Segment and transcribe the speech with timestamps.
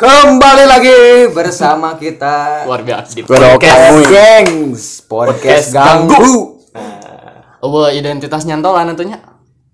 [0.00, 2.64] Kembali lagi bersama kita.
[2.64, 3.12] Luar biasa.
[3.12, 4.08] Di Podcast podcast.
[4.08, 4.82] Gengs.
[5.04, 6.32] Podcast Podcast Ganggu.
[7.60, 9.20] oh identitas nyantolan tentunya?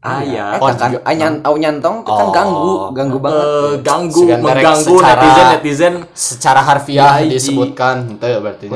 [0.02, 0.58] Ah iya.
[0.58, 2.34] ya, Oh, kan au nyant, au nyantong itu kan Oh.
[2.34, 3.46] ganggu, ganggu banget.
[3.46, 5.94] Eh, ganggu mengganggu secara- netizen netizen.
[6.10, 8.38] secara harfiah Iya, disebutkan itu ya.
[8.42, 8.66] Berarti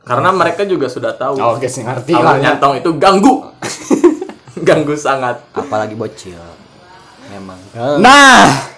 [0.00, 2.40] karena mereka juga sudah tahu oh guys ngerti ya.
[2.40, 3.44] nyantong itu ganggu.
[4.64, 5.44] Ganggu sangat.
[5.52, 6.40] Apalagi bocil.
[7.28, 7.60] Memang.
[8.00, 8.72] Nah,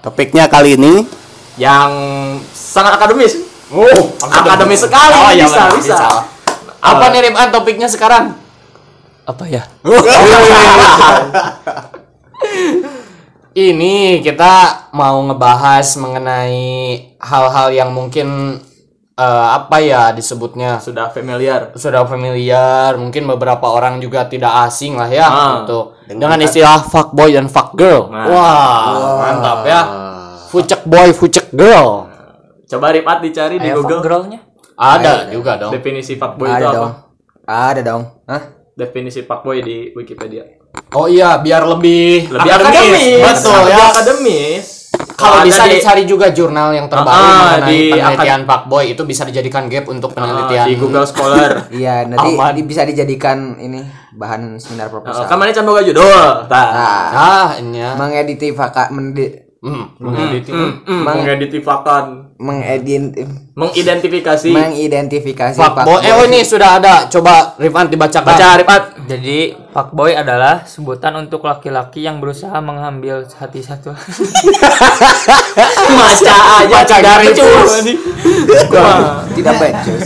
[0.00, 1.04] topiknya kali ini
[1.60, 1.90] yang
[2.52, 3.36] sangat akademis.
[3.70, 5.14] Oh akademis sekali.
[5.14, 5.96] Oh, iya, bisa, benar, bisa.
[6.80, 8.34] apa nih Riban topiknya sekarang?
[9.28, 9.62] Apa ya?
[13.54, 16.62] ini kita mau ngebahas mengenai
[17.20, 18.58] hal-hal yang mungkin
[19.14, 20.80] eh, apa ya disebutnya?
[20.80, 21.70] Sudah familiar.
[21.76, 25.52] Sudah familiar, mungkin beberapa orang juga tidak asing lah ya Ah.
[25.62, 25.99] gitu.
[26.10, 28.10] Dengan istilah fuckboy dan fuckgirl.
[28.10, 28.26] Nah.
[28.26, 28.82] Wah,
[29.22, 29.82] mantap ya.
[30.50, 32.10] Fucek boy, fucek girl.
[32.70, 34.40] coba Ripat dicari di Google girlnya?
[34.78, 35.74] Ada juga dong.
[35.74, 36.92] definisi fuckboy itu Ada apa dong.
[37.46, 38.02] Ada dong.
[38.30, 38.42] Hah?
[38.80, 40.40] definisi fuckboy di Wikipedia
[40.96, 43.86] Oh iya, biar lebih lebih akademis, Betul lebih ya.
[43.92, 44.66] akademis
[45.20, 49.02] Kalau ada bisa di- dicari juga jurnal yang terbaru Ah, mengenai di penelitian fuckboy itu
[49.02, 50.66] bisa dijadikan gap untuk ah, penelitian.
[50.66, 52.52] di Google Scholar Iya, nanti Aman.
[52.52, 55.22] di- bisa dijadikan ini bahan seminar Uh, proposal.
[55.22, 56.04] kan mana can boga judul
[56.44, 57.94] tah Nah, Ah, ini ya.
[57.94, 59.28] mengediti faka mendi,
[59.60, 59.92] Hmm.
[59.94, 60.16] Hmm,
[60.80, 62.04] hmm, mengidentifikasikan
[62.40, 63.12] mengedit
[63.52, 66.00] mengidentifikasi mengidentifikasi Fuckboy.
[66.00, 67.04] Eh, oh ini sudah ada.
[67.06, 68.24] Coba Rifan dibacakan.
[68.26, 69.38] baca Ripat Jadi
[69.74, 73.90] fuckboy adalah sebutan untuk laki-laki yang berusaha mengambil hati satu.
[75.90, 77.72] baca aja Baca dari becus.
[79.34, 80.04] tidak becus.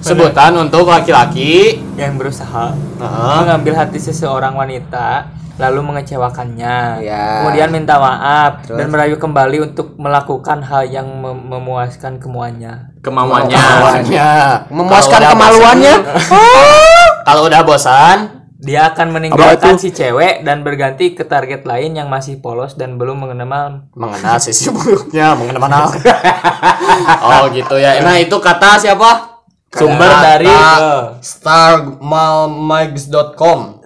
[0.00, 1.80] Sebutan untuk laki-laki.
[1.94, 3.36] yang berusaha Heeh.
[3.40, 7.00] mengambil hati seseorang wanita lalu mengecewakannya.
[7.00, 7.24] Ya.
[7.40, 8.76] Kemudian minta maaf Terus?
[8.76, 12.92] dan merayu kembali untuk melakukan hal yang mem- memuaskan kemuannya.
[13.00, 14.30] kemauannya Kemaluannya.
[14.68, 15.94] Memuaskan kemaluannya.
[16.02, 16.90] bosan-
[17.22, 22.38] Kalau udah bosan, Dia akan meninggalkan si cewek dan berganti ke target lain yang masih
[22.38, 25.90] polos dan belum mengenal mengenal sisi buruknya, mengenal mana.
[27.26, 27.98] oh gitu ya.
[28.06, 29.34] Nah itu kata siapa?
[29.72, 30.52] Sumber Kata dari
[31.24, 33.80] starmalmags.com.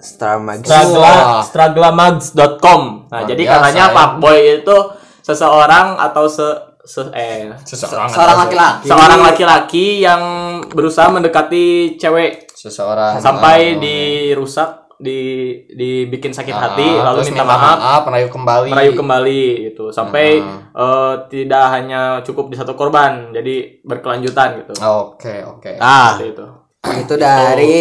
[1.47, 3.95] Strugglemags.com nah jadi biasa, katanya ya.
[3.95, 4.77] fuckboy itu
[5.23, 6.43] seseorang atau se,
[6.83, 8.83] se eh Seseorang laki-laki.
[8.83, 10.19] seorang laki-laki yang
[10.67, 15.21] berusaha mendekati cewek Seseorang sampai dirusak di
[15.69, 18.69] dibikin sakit hati Ah, lalu terus minta maaf merayu kembali.
[18.73, 20.41] merayu kembali gitu sampai
[20.73, 25.77] eh, tidak hanya cukup di satu korban jadi berkelanjutan gitu Oke oke.
[25.77, 26.17] Ah.
[26.17, 26.47] Seperti itu
[26.87, 27.77] Itu dari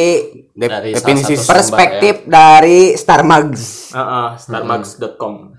[0.53, 3.92] Dari definisi perspektif dari Star Mags.
[3.97, 5.56] Heeh, starmags.com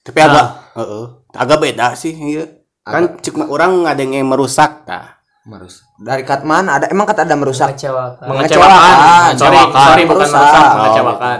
[0.00, 0.46] tapi agak
[0.80, 1.04] heeh,
[1.36, 2.44] agak beda sih iya.
[2.82, 5.19] kan cuma orang ada yang merusak nah.
[5.40, 5.80] Merus.
[5.96, 7.72] Dari Katman ada emang kata ada merusak.
[7.72, 8.26] mengecewakan.
[8.28, 9.32] mengecewakan Mengecewakan.
[9.34, 9.82] sorry Mengecewakan.
[9.82, 10.36] sorry bukan Merusak.
[10.36, 11.38] merusak Oh, mengecewakan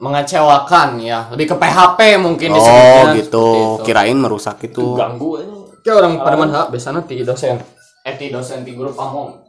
[0.00, 1.18] Mengecewakan ya.
[1.28, 3.84] Lebih ke PHP mungkin oh disebutnya, gitu itu.
[3.84, 5.54] kirain merusak itu ganggu aja.
[5.80, 7.56] Kayak orang pada mana biasanya ti dosen.
[8.02, 9.42] Eh ti dosen ti guru pamong.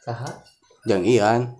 [0.00, 0.30] Saha?
[0.84, 1.50] jang ian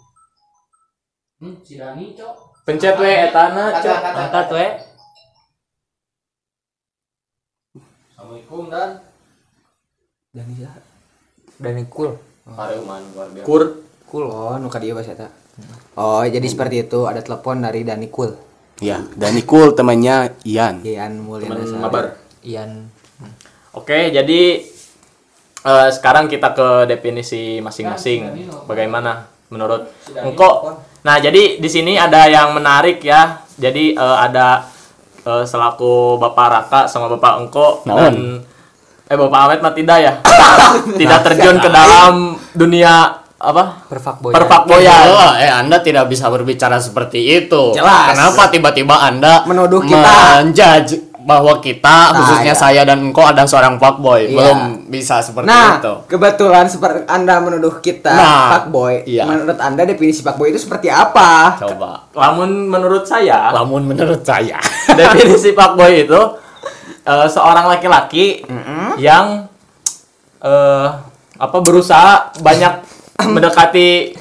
[1.36, 2.62] Hmm, si Dani, Cok.
[2.62, 4.66] pencet we etana cok angkat we
[8.08, 8.90] Assalamualaikum dan
[10.32, 10.46] dan
[11.58, 13.46] dan cool Pareuman luar biasa.
[13.46, 13.62] kur
[14.06, 14.30] Cool.
[14.30, 15.34] Oh, nuka dia bahasa eta.
[15.98, 18.38] Oh, jadi seperti itu ada telepon dari Dani Cool.
[18.76, 21.64] ya dan cool temannya Ian Ian Mulyana.
[21.64, 22.04] teman mabar
[22.44, 22.92] Ian
[23.76, 24.64] Oke, jadi
[25.64, 28.48] eh, sekarang kita ke definisi masing-masing.
[28.64, 30.80] Bagaimana menurut engkau?
[31.04, 33.44] Nah, jadi di sini ada yang menarik ya.
[33.60, 34.64] Jadi eh, ada
[35.28, 38.40] eh, selaku Bapak Raka sama Bapak Engko dan
[39.06, 40.12] eh Bapak Ahmed mah tidak ya.
[41.00, 43.86] tidak terjun ke dalam dunia apa?
[43.86, 45.06] perfakboy Perfakboyan.
[45.06, 47.70] Oh, eh Anda tidak bisa berbicara seperti itu.
[47.70, 48.16] Jelas.
[48.18, 50.42] Kenapa tiba-tiba Anda Menuduh kita.
[50.42, 52.58] menjudge bahwa kita khususnya iya.
[52.58, 54.26] saya dan engkau ada seorang fuckboy.
[54.26, 54.38] Iya.
[54.42, 55.94] Belum bisa seperti Nah, itu.
[56.06, 59.02] kebetulan seperti Anda menuduh kita Nah, fuckboy.
[59.06, 59.26] iya.
[59.26, 61.59] Menurut Anda definisi fuckboy itu seperti apa?
[61.59, 62.06] Coba.
[62.14, 64.59] Namun menurut saya Lamun menurut saya.
[64.98, 66.20] definisi fuckboy itu
[67.06, 68.42] eh, seorang laki-laki
[68.98, 69.47] yang
[70.42, 70.88] eh
[71.36, 72.74] apa berusaha banyak
[73.34, 74.12] mendekati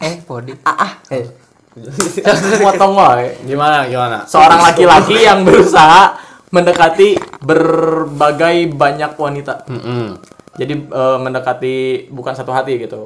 [0.00, 0.92] eh body Ah, ah.
[1.12, 1.26] Eh.
[2.64, 3.38] potong wae.
[3.46, 4.26] Gimana gimana?
[4.26, 6.18] seorang laki-laki yang berusaha
[6.50, 10.18] mendekati berbagai banyak wanita Mm-mm.
[10.60, 11.76] Jadi eh, mendekati
[12.12, 13.00] bukan satu hati gitu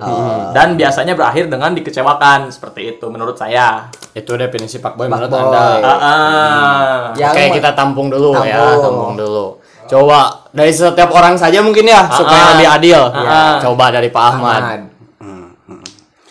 [0.51, 5.55] dan biasanya berakhir dengan dikecewakan seperti itu menurut saya Itu definisi fuckboy menurut Fuckboy.
[5.55, 5.83] Anda.
[5.83, 6.99] Ah, ah.
[7.19, 8.83] Yang Oke, ma- kita tampung dulu ya, Tampung.
[8.83, 9.47] tampung dulu.
[9.91, 10.19] Coba
[10.55, 12.51] dari setiap orang saja mungkin ya supaya ah.
[12.55, 13.01] lebih adil.
[13.11, 13.59] Ah.
[13.59, 14.63] Coba dari Pak Ahmad.
[14.63, 14.81] Ahmad.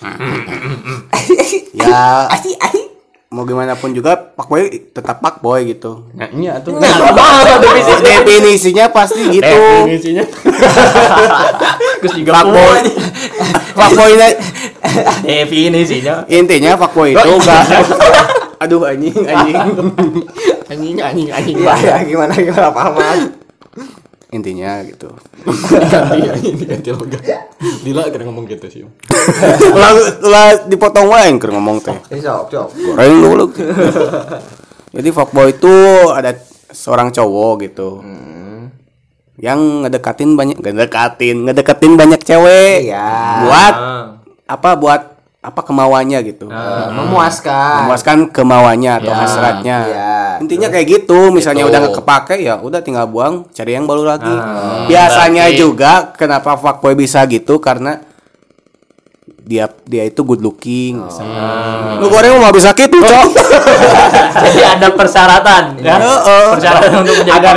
[1.84, 2.28] ya.
[3.34, 6.06] mau gimana pun juga pak boy tetap pak boy gitu.
[6.14, 6.78] Iya tuh.
[8.06, 9.42] definisinya pasti gitu.
[9.42, 10.24] Definisinya.
[12.06, 12.80] Terus juga pak boy.
[13.74, 14.12] Pak boy
[15.26, 16.30] definisinya.
[16.30, 17.66] Intinya pak boy itu enggak
[18.64, 19.60] aduh anjing anjing.
[20.72, 21.56] Anjing anjing anjing.
[21.60, 23.43] Iya, ya, gimana gimana Pak Ahmad?
[24.34, 25.14] Intinya gitu
[26.34, 27.18] anjing diganti logo.
[27.80, 28.84] Dila kira ngomong gitu sih.
[29.70, 32.68] ulah ulah dipotong wae keur ngomong teh Eh, sok, sok.
[32.76, 33.46] goreng dulu
[34.92, 35.74] jadi fuckboy itu
[36.10, 36.34] ada
[36.70, 38.02] seorang cowok gitu
[39.36, 43.10] yang ngedekatin banyak ngedekatin ngedekatin banyak cewek Iya.
[43.44, 44.04] buat Ah.
[44.46, 45.02] apa buat
[45.44, 47.84] apa kemauannya gitu Eh, memuaskan.
[47.84, 50.16] memuaskan kemauannya atau Ya, hasratnya iya.
[50.40, 51.70] intinya kayak gitu misalnya Gitu.
[51.70, 55.92] udah nggak kepake ya udah tinggal buang cari yang baru lagi Ah, biasanya berarti- juga
[56.14, 58.00] kenapa fuckboy bisa gitu karena
[59.38, 62.00] dia dia itu good looking misalnya.
[62.00, 63.28] lu goreng mau bisa gitu cok
[64.48, 66.00] jadi ada persyaratan ya
[66.50, 67.52] persyaratan untuk menjadi Ada.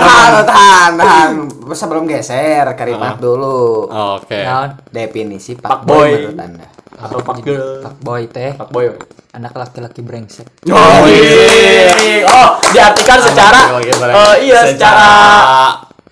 [0.00, 1.30] Tahan, tahan, tahan.
[1.68, 3.90] Sebelum geser, karimat dulu.
[4.16, 4.38] Oke.
[4.38, 4.78] Naon?
[4.86, 5.98] Definisi Pak Pak boy.
[5.98, 6.66] Boy menurut Anda.
[6.96, 8.88] Atau fuck girl Pak boy teh fuck boy
[9.30, 10.48] anak laki-laki brengsek.
[10.66, 15.08] oh iya oh diartikan secara Oke, oke, eh, iya secara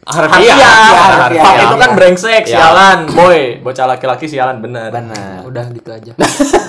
[0.05, 0.53] harfiah.
[0.53, 1.41] harfiah harfiah.
[1.41, 1.97] fuck itu kan Iya.
[1.97, 2.53] brengsek Iya.
[2.53, 5.41] sialan boy bocah laki-laki sialan bener Benar.
[5.45, 6.13] Udah gitu aja.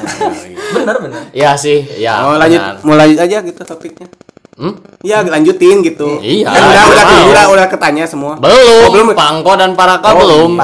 [0.76, 2.24] bener bener Iya sih, ya.
[2.24, 4.08] mau lanjut mau lanjut aja gitu topiknya
[4.56, 4.72] Hmm?
[5.04, 6.48] ya lanjutin gitu Iya.
[6.48, 7.28] kan udah udah Mau.
[7.28, 9.12] udah udah ketanya semua Belum, Oh, belum.
[9.12, 10.56] Pangko dan Paraka belum.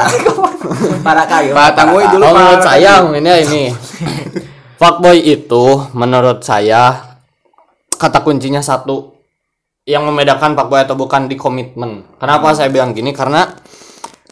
[1.03, 1.51] Para kayu.
[1.51, 1.75] Pak
[2.15, 2.31] dulu Pak.
[2.31, 3.63] menurut saya ini ini
[4.79, 7.03] fuckboy itu menurut saya
[7.99, 9.11] kata kuncinya satu
[9.83, 12.07] yang membedakan fuckboy atau bukan di komitmen.
[12.15, 13.11] Kenapa saya bilang gini?
[13.11, 13.43] Karena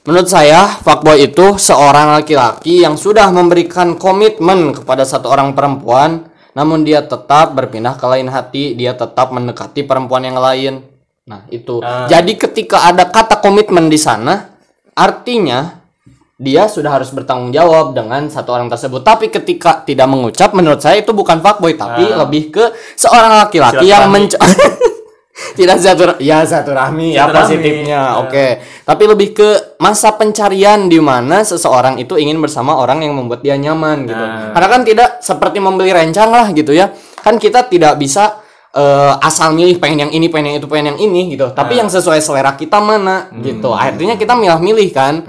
[0.07, 6.81] menurut saya fuckboy itu seorang laki-laki yang sudah memberikan komitmen kepada satu orang perempuan namun
[6.81, 10.81] dia tetap berpindah ke lain hati, dia tetap mendekati perempuan yang lain.
[11.29, 11.77] Nah, itu.
[12.09, 14.49] Jadi ketika ada kata komitmen di sana,
[14.97, 15.77] artinya
[16.39, 19.03] dia sudah harus bertanggung jawab dengan satu orang tersebut.
[19.05, 22.65] Tapi ketika tidak mengucap, menurut saya itu bukan fuckboy, tapi lebih ke
[22.97, 24.33] seorang laki-laki yang menc
[25.55, 28.01] tidak zatur ya zaturahmi ya positifnya.
[28.15, 28.19] Ya.
[28.23, 28.59] Oke.
[28.83, 29.49] Tapi lebih ke
[29.79, 34.25] masa pencarian di mana seseorang itu ingin bersama orang yang membuat dia nyaman gitu.
[34.55, 36.91] Karena kan tidak seperti membeli rencang lah gitu ya.
[37.19, 38.39] Kan kita tidak bisa
[38.75, 41.51] eh, asal milih pengen yang ini, pengen yang itu, pengen yang ini gitu.
[41.51, 43.71] Tapi yang sesuai selera kita mana gitu.
[43.73, 45.23] Akhirnya kita milah-milih kan.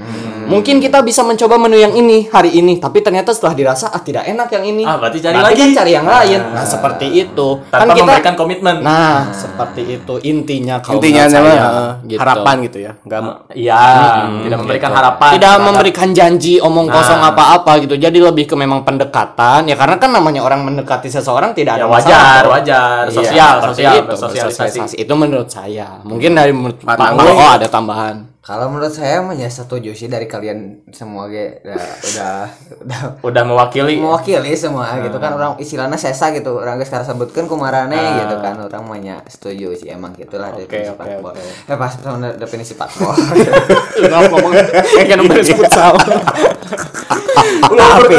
[0.50, 4.26] Mungkin kita bisa mencoba menu yang ini hari ini, tapi ternyata setelah dirasa ah tidak
[4.26, 4.82] enak yang ini.
[4.82, 5.62] Ah, berarti cari Berarti lagi.
[5.62, 6.40] kan cari yang lain.
[6.50, 7.48] Nah, seperti itu.
[7.70, 12.18] tanpa memberikan komitmen Nah, seperti itu intinya kalau intinya saya, eh, gitu.
[12.18, 13.20] harapan gitu ya nggak
[13.52, 13.82] iya
[14.40, 16.94] tidak memberikan harapan Tidak terhadap- memberikan janji omong Nah.
[16.96, 17.94] kosong apa-apa gitu.
[17.94, 21.86] Jadi lebih ke memang pendekatan ya karena kan namanya orang mendekati seseorang tidak ya ada
[21.86, 22.50] wajar masalah.
[22.50, 24.94] wajar Iya, sosial seperti sosial itu, bersosialisasi bersosialisasi.
[24.98, 25.88] Itu menurut saya.
[26.02, 26.96] Mungkin dari menurut Pak.
[26.96, 28.29] Oh, ada tambahan.
[28.40, 31.60] Kalau menurut saya ya setuju sih dari kalian semua ge.
[31.60, 31.76] Udah
[32.08, 32.36] udah
[32.80, 33.00] udah.
[33.20, 34.00] Udah mewakili.
[34.00, 35.36] Mewakili semua gitu kan.
[35.36, 36.56] Orang istilahnya sesa gitu.
[36.56, 38.56] Orang geus sekarang sebutkan kumarane gitu kan.
[38.64, 41.36] Orang mah nya setuju sih emang gitulah definisi oke, fuckboy.
[41.36, 41.68] oke.
[41.68, 43.12] Eh pas sama definisi fuckboy.
[44.08, 44.52] ngomong
[44.96, 45.92] kayak kan udah futsal.
[48.00, 48.16] Tapi-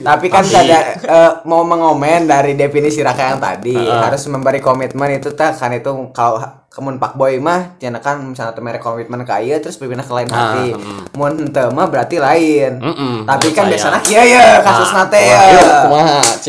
[0.00, 5.30] Tapi kan ada eh, mau mengomen dari definisi Raka yang tadi harus memberi komitmen itu
[5.30, 9.34] tak kan itu kalau kemun pak boy mah jangan kan misalnya tuh merek komitmen ke
[9.42, 10.66] ieu terus berpindah ke lain hati.
[11.12, 12.80] Mun henteu mah berarti lain.
[12.80, 13.70] Mm-mm, Tapi menurut kan saya.
[13.70, 15.40] biasanya kieu ya kasus nate ya.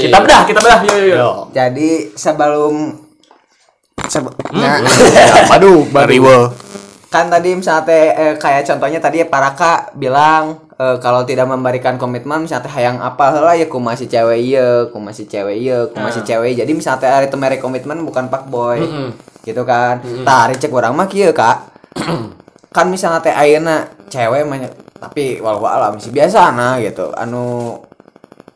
[0.06, 1.30] Kita bedah kita bedah yuk yuk, yuk Yo.
[1.52, 2.74] Jadi sebelum
[4.06, 4.80] sebe- nah,
[5.56, 6.38] Aduh, riwe
[7.10, 11.96] kan tadi misalnya teh, eh, kayak contohnya tadi ya Paraka bilang eh, kalau tidak memberikan
[11.98, 15.86] komitmen misalnya teh hayang apa lah ya ku masih cewek iya ku masih cewek iya
[15.86, 16.58] ku masih cewek.
[16.58, 18.82] Jadi misalnya teh hari itu merek komitmen bukan pak boy.
[19.44, 20.00] Gitu kan?
[20.24, 21.58] Tah hari cek orang mah kieu kak.
[22.76, 27.12] Kan misalnya teh ayeuna cewek mah nya- tapi walau alam sih biasa nah gitu.
[27.14, 27.76] Anu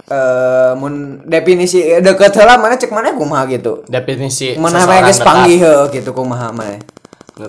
[0.08, 3.84] eh mun definisi deket lah mana cek mana kumaha gitu.
[3.86, 5.60] Definisi mana geus panggih
[5.92, 6.80] gitu kumaha mah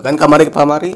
[0.05, 0.93] kan kamari ke pamari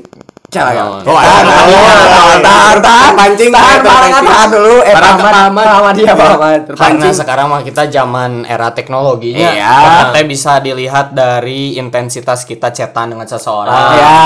[0.53, 0.83] Cara ya.
[0.85, 4.75] Oh, Tahan, tahan, tahan, tahan, Pancing, tahan, tahan, tahan, dulu.
[4.85, 5.65] Eh, Para Pahamad, kepahamad.
[5.65, 6.61] Pahamad, iya, Pahamad.
[6.77, 9.49] Karena sekarang mah kita zaman era teknologinya.
[9.49, 9.75] Iya.
[10.13, 13.97] Teh bisa dilihat dari intensitas kita chatan dengan seseorang.
[13.97, 14.17] Iya.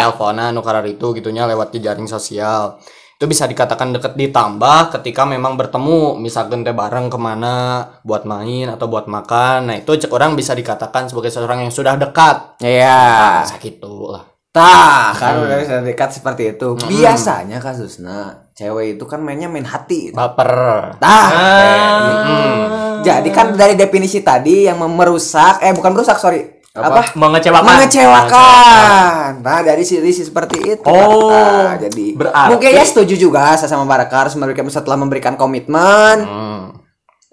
[0.00, 2.80] Teleponan, nukarar itu gitunya lewat jejaring sosial.
[3.16, 8.68] Itu bisa dikatakan deket ditambah ketika memang bertemu misalkan teh bareng ke mana buat main
[8.68, 13.48] atau buat makan nah itu cek orang bisa dikatakan sebagai seseorang yang sudah dekat Iya.
[13.48, 16.80] nah, gitu lah Tah, kan udah bisa dekat seperti itu.
[16.80, 20.10] Biasanya kasusnya cewek itu kan mainnya main hati.
[20.10, 20.48] baper
[20.96, 21.28] Tah.
[21.28, 22.56] eh,
[23.04, 26.56] Jadi kan dari definisi tadi yang merusak eh bukan merusak, sorry.
[26.72, 27.12] Apa?
[27.14, 27.64] Mengecewakan.
[27.64, 29.30] Mengecewakan.
[29.40, 30.84] Nah, dari sisi seperti itu.
[30.84, 35.36] Oh, Nah, jadi berarti- mungkin ya setuju juga saya sama Baraka harus memberikan setelah memberikan
[35.36, 36.16] komitmen.
[36.20, 36.64] Hmm.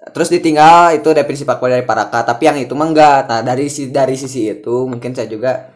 [0.04, 3.20] Terus ditinggal itu definisi Pak dari Paraka, tapi yang itu mah enggak.
[3.26, 5.73] Nah, dari si dari sisi itu mungkin saya juga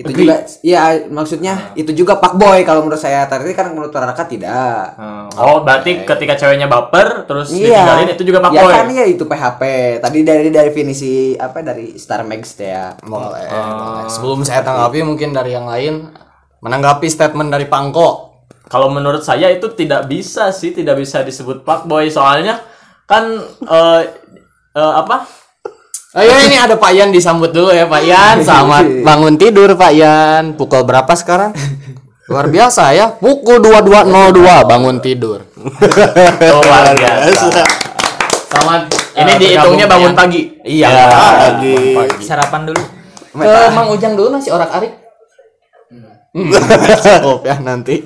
[0.00, 0.24] itu Agree.
[0.24, 3.28] juga ya maksudnya itu juga Pak Boy kalau menurut saya.
[3.28, 4.96] Tapi kan menurut Paraka tidak.
[5.36, 7.84] Oh, berarti ketika ceweknya baper terus Iya.
[7.84, 8.72] ditinggalin itu juga pak ya boy.
[8.72, 9.62] kan ya itu PHP.
[10.00, 12.96] Tadi dari dari definisi apa dari Star Max ya.
[13.04, 14.08] boleh, boleh.
[14.08, 16.08] sebelum saya tanggapi mungkin dari yang lain
[16.60, 18.32] menanggapi statement dari Pangko
[18.70, 22.62] Kalau menurut saya itu tidak bisa sih, tidak bisa disebut pak boy soalnya
[23.04, 23.26] kan
[23.66, 24.02] eh
[24.72, 25.26] eh, apa?
[26.10, 28.36] Ayo ini ada Pak Yan disambut dulu ya Pak Yan.
[28.46, 30.58] Selamat bangun tidur Pak Yan.
[30.58, 31.54] Pukul berapa sekarang?
[32.26, 33.14] Luar biasa ya.
[33.14, 34.10] Pukul 22.02
[34.66, 35.46] bangun tidur.
[36.50, 37.62] Oh, luar biasa.
[38.50, 40.18] Selamat Ini eh, dihitungnya bergabung, bangun Yan.
[40.18, 40.40] pagi.
[40.66, 40.90] Iya.
[41.62, 41.78] Pagi.
[42.26, 42.82] Sarapan dulu.
[43.30, 44.90] Ke Mang Ujang dulu nasi orak arik.
[46.34, 46.50] Hmm,
[47.06, 48.02] cukup ya nanti.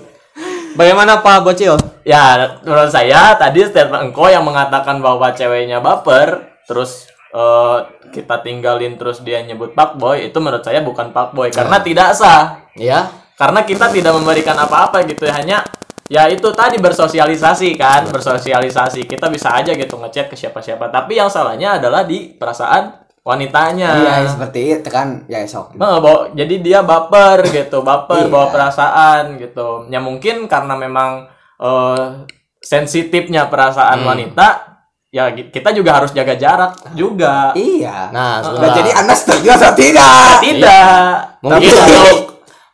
[0.76, 1.80] Bagaimana Pak Bocil?
[2.04, 7.79] Ya, menurut saya tadi statement engkau yang mengatakan bahwa ceweknya baper, terus eh,
[8.14, 12.14] kita tinggalin terus dia nyebut pak boy, itu menurut saya bukan pak boy karena tidak
[12.14, 12.62] sah.
[12.79, 13.11] Ya.
[13.35, 15.67] Karena kita tidak memberikan apa-apa gitu, hanya
[16.07, 19.11] ya itu tadi bersosialisasi kan, bersosialisasi.
[19.11, 22.95] Kita bisa aja gitu ngechat ke siapa-siapa, tapi yang salahnya adalah di perasaan
[23.26, 23.91] wanitanya.
[23.99, 25.75] Iya, seperti itu kan ya sok.
[25.75, 28.31] Nah, bawa- jadi dia baper gitu, baper Iya.
[28.31, 29.91] bawa perasaan gitu.
[29.91, 32.07] Ya mungkin karena memang eh,
[32.62, 34.09] sensitifnya perasaan Hmm.
[34.14, 34.74] wanita,
[35.14, 37.54] ya kita juga harus jaga jarak juga.
[37.54, 38.11] Iya.
[38.11, 38.75] Nah, Nah, sudah.
[38.75, 40.42] jadi Anda setuju atau tidak?
[40.42, 41.14] Tidak.
[41.38, 42.18] Mungkin untuk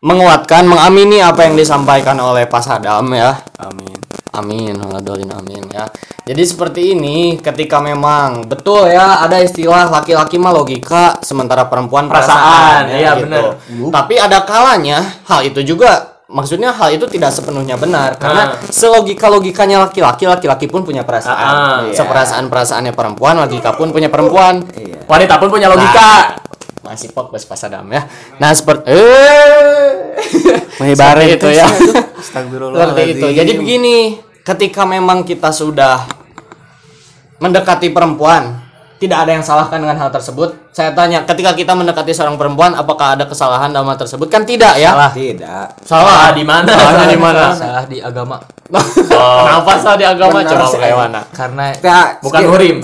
[0.00, 3.36] menguatkan, mengamini apa yang disampaikan oleh Pak Sadam ya.
[3.60, 4.00] Amin.
[4.30, 5.84] Amin, waladolin amin ya.
[6.24, 12.38] Jadi seperti ini, ketika memang betul ya ada istilah laki-laki mah logika, sementara perempuan Perasaan,
[12.38, 13.44] perasaan, iya, ya, benar.
[13.68, 18.70] Tapi ada kalanya hal itu juga maksudnya hal itu tidak sepenuhnya benar karena Ah.
[18.70, 21.34] selogika logikanya laki-laki, laki-laki pun punya perasaan.
[21.36, 21.94] Ah, iya.
[21.98, 24.62] Seperasaan perasaannya perempuan, logika pun punya perempuan.
[24.78, 25.04] Iya.
[25.10, 26.38] Wanita pun punya logika.
[26.86, 28.06] Masih fokus Pak Sadam ya.
[28.40, 30.16] Nah seperti eh
[31.36, 31.66] itu ya.
[32.22, 33.26] Seperti itu.
[33.34, 33.96] Jadi begini,
[34.46, 36.08] ketika memang kita sudah
[37.40, 38.59] mendekati perempuan,
[39.00, 40.52] tidak ada yang salahkan dengan hal tersebut.
[40.76, 44.28] Saya tanya, ketika kita mendekati seorang perempuan, apakah ada kesalahan dalam hal tersebut?
[44.28, 44.92] Kan tidak ya?
[45.08, 45.88] Tidak.
[45.88, 46.28] Salah.
[46.28, 46.68] Ah, di mana?
[46.68, 47.42] Salahnya di mana?
[47.56, 48.36] Salah di agama.
[49.48, 50.44] Kenapa salah di agama?
[50.44, 51.20] Benar Coba kayak mana?
[51.32, 52.76] Karena Nah, Bukan hurim.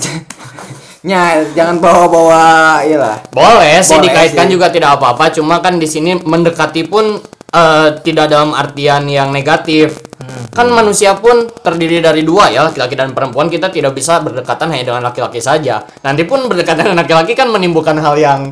[1.07, 3.21] Nya, jangan bawa-bawa iyalah.
[3.29, 4.53] Boleh sih Boleh dikaitkan sih.
[4.57, 7.21] juga tidak apa-apa, cuma kan di sini mendekati pun
[7.53, 10.06] eh, tidak dalam artian yang negatif.
[10.53, 13.47] Kan manusia pun terdiri dari dua ya, laki-laki dan perempuan.
[13.47, 15.83] Kita tidak bisa berdekatan hanya dengan laki-laki saja.
[16.01, 18.49] Nanti pun berdekatan dengan laki-laki kan menimbulkan hal yang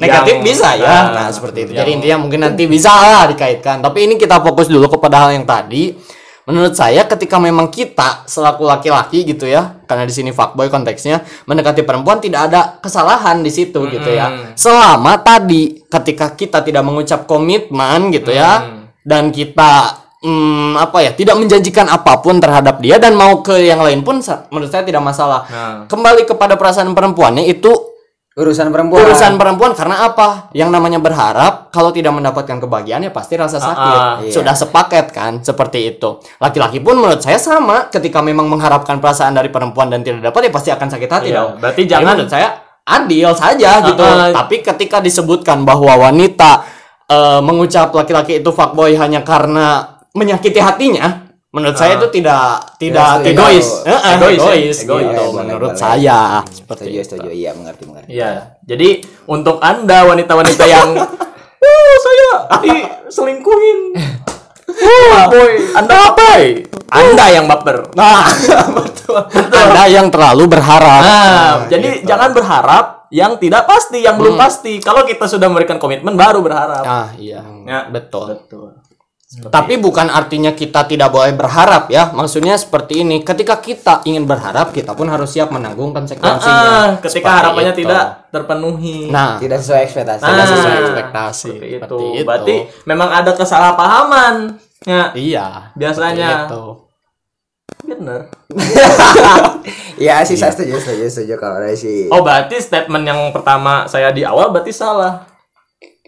[0.00, 0.88] negatif Yang- bisa ya.
[0.88, 1.70] nah, Nah, seperti itu.
[1.72, 3.78] yang- Jadi intinya mungkin nanti bisa lah dikaitkan.
[3.78, 5.94] Tapi ini kita fokus dulu kepada hal yang tadi.
[6.42, 11.86] Menurut saya ketika memang kita selaku laki-laki gitu ya, karena di sini fuckboy konteksnya mendekati
[11.86, 14.50] perempuan tidak ada kesalahan di situ gitu ya.
[14.58, 18.58] Selama tadi ketika kita tidak mengucap komitmen gitu ya
[19.06, 23.82] dan kita hmm, apa ya tidak menjanjikan apa pun terhadap dia dan mau ke yang
[23.82, 25.44] lain pun menurut saya tidak masalah.
[25.50, 25.76] Nah.
[25.90, 27.92] Kembali kepada perasaan perempuannya itu
[28.32, 29.04] Urusan perempuan.
[29.04, 30.48] urusan perempuan karena apa?
[30.56, 33.98] Yang namanya berharap kalau tidak mendapatkan kebahagiaan ya pasti rasa sakit.
[34.00, 34.32] Ah, iya.
[34.32, 36.16] Sudah sepaket kan seperti itu.
[36.40, 40.50] Laki-laki pun menurut saya sama ketika memang mengharapkan perasaan dari perempuan dan tidak dapat ya
[40.50, 41.50] pasti akan sakit hati Iya, dong.
[41.60, 42.48] berarti Jadi jangan- menurut saya
[42.88, 44.00] adil saja gitu.
[44.00, 44.32] ah.
[44.32, 46.64] Tapi ketika disebutkan bahwa wanita
[47.12, 53.28] eh, mengucap laki-laki itu fuckboy hanya karena menyakiti hatinya Menurut saya itu tidak tidak egois.
[53.28, 53.68] Egois.
[53.84, 54.40] Heeh, Egois, ya?
[54.40, 55.04] egois, Egois.
[55.04, 55.82] gitu Boleh, menurut boleh.
[55.84, 56.20] saya.
[56.48, 57.04] Seperti Setuju, itu.
[57.04, 57.28] setuju.
[57.28, 58.08] Iya, mengerti, mengerti.
[58.08, 58.30] Iya.
[58.64, 58.88] Jadi
[59.28, 60.88] untuk Anda wanita-wanita yang
[61.60, 62.30] Oh, saya
[62.64, 63.78] diselingkuhin.
[65.12, 66.28] Wah, boy, Anda apa?
[66.88, 67.92] Anda yang baper.
[67.92, 68.24] Nah,
[69.68, 71.00] Anda yang terlalu berharap.
[71.04, 74.80] Nah, jadi jangan berharap yang tidak pasti, yang belum pasti.
[74.80, 76.80] Kalau kita sudah memberikan komitmen baru berharap.
[76.80, 77.44] Ah, iya.
[77.68, 78.40] Ya, betul.
[78.40, 78.80] Betul.
[79.32, 82.12] Tapi bukan artinya kita tidak boleh berharap ya.
[82.12, 86.52] Maksudnya seperti ini, ketika kita ingin berharap, kita pun harus siap menanggung konsekuensinya.
[86.52, 87.80] Ah, ketika Seperti harapannya itu.
[87.80, 88.98] tidak terpenuhi.
[89.08, 90.20] Nah, Tidak sesuai ekspektasi.
[90.20, 91.48] Ah, tidak sesuai ekspektasi.
[91.48, 91.80] seperti itu.
[91.80, 92.26] Seperti itu.
[92.28, 94.34] Berarti memang ada kesalahpahaman.
[94.84, 95.46] Ya, iya.
[95.72, 96.28] biasanya.
[96.28, 96.64] seperti itu.
[97.82, 98.20] bener.
[99.96, 104.12] Iya sih, saya setuju, setuju, setuju kalau dari si Oh, berarti statement yang pertama saya
[104.12, 105.31] di awal berarti salah.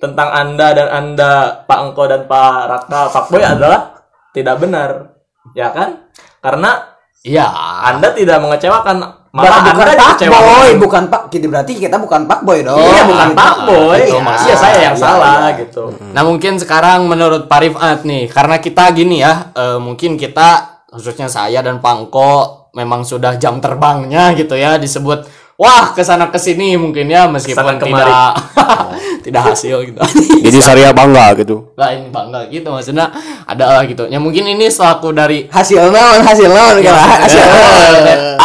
[0.04, 1.32] Tentang Anda dan Anda
[1.64, 3.96] Pak Engko dan Pak Raka fuckboy adalah
[4.36, 5.16] tidak benar.
[5.56, 6.08] Ya kan?
[6.38, 6.92] Karena
[7.24, 7.48] Iya.
[7.88, 10.76] Anda tidak mengecewakan Malah bukan Anda pak boy, dikecewakan.
[10.78, 11.22] bukan pak.
[11.32, 12.78] Jadi berarti kita bukan pak boy dong.
[12.78, 13.98] Iya, bukan Pak Boy.
[14.06, 14.46] Itu maksudnya.
[14.46, 15.58] Iya, saya yang Iya, salah iya.
[15.58, 15.82] gitu.
[16.14, 21.26] Nah mungkin sekarang menurut Pak Rifat nih, karena kita gini ya, eh, mungkin kita khususnya
[21.26, 26.74] saya dan Pangko memang sudah jam terbangnya gitu ya disebut wah ke sana ke sini
[26.74, 28.02] mungkin ya meskipun Ke sana kemari.
[28.04, 28.32] tidak
[29.24, 30.00] tidak hasil gitu.
[30.44, 31.72] Jadi Saria bangga gitu.
[31.80, 33.08] Lah ini bangga gitu maksudnya
[33.48, 34.04] ada lah gitu.
[34.06, 37.94] Ya mungkin ini selaku dari Hasil naon, hasil naon kalau hasil naon.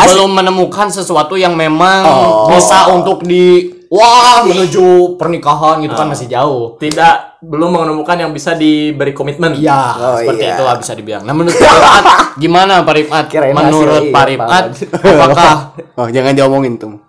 [0.09, 2.01] belum menemukan sesuatu yang memang
[2.49, 6.79] bisa untuk di wah menuju pernikahan gitu kan masih jauh.
[6.79, 9.55] Tidak belum menemukan yang bisa diberi komitmen.
[9.55, 10.55] Iya, Oh, seperti iya.
[10.59, 11.23] itulah bisa dibilang.
[11.23, 12.03] Nah, menurut Pak Rifat,
[12.43, 13.25] gimana Pak Rifat?
[13.31, 15.07] Kirain menurut Pak iya, Rifat, Pak.
[15.07, 15.55] apakah
[15.99, 16.99] Oh, jangan diomongin tuh.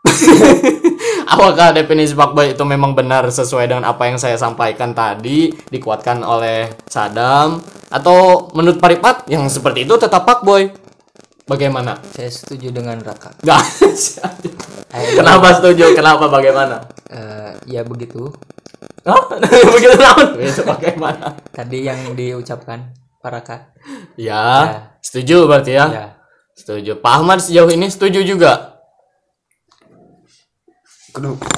[1.30, 6.72] apakah definisi fuckboy itu memang benar sesuai dengan apa yang saya sampaikan tadi, dikuatkan oleh
[6.90, 10.66] Sadam atau menurut Pak Rifat yang seperti itu tetap fuckboy?
[11.50, 11.98] Bagaimana?
[12.14, 13.34] Saya setuju dengan Raka.
[15.18, 15.98] Kenapa setuju?
[15.98, 16.86] Kenapa bagaimana?
[17.10, 18.30] Eh, ya begitu.
[19.02, 19.22] Oh,
[19.74, 20.38] begitu naon?
[20.38, 21.34] itu bagaimana?
[21.50, 23.56] Tadi yang diucapkan Pak Raka.
[24.14, 24.80] Ya, Ya.
[25.02, 25.86] setuju berarti ya?
[25.90, 26.06] Ya.
[26.54, 27.02] Setuju.
[27.02, 28.78] Pak Ahmad sejauh ini setuju juga?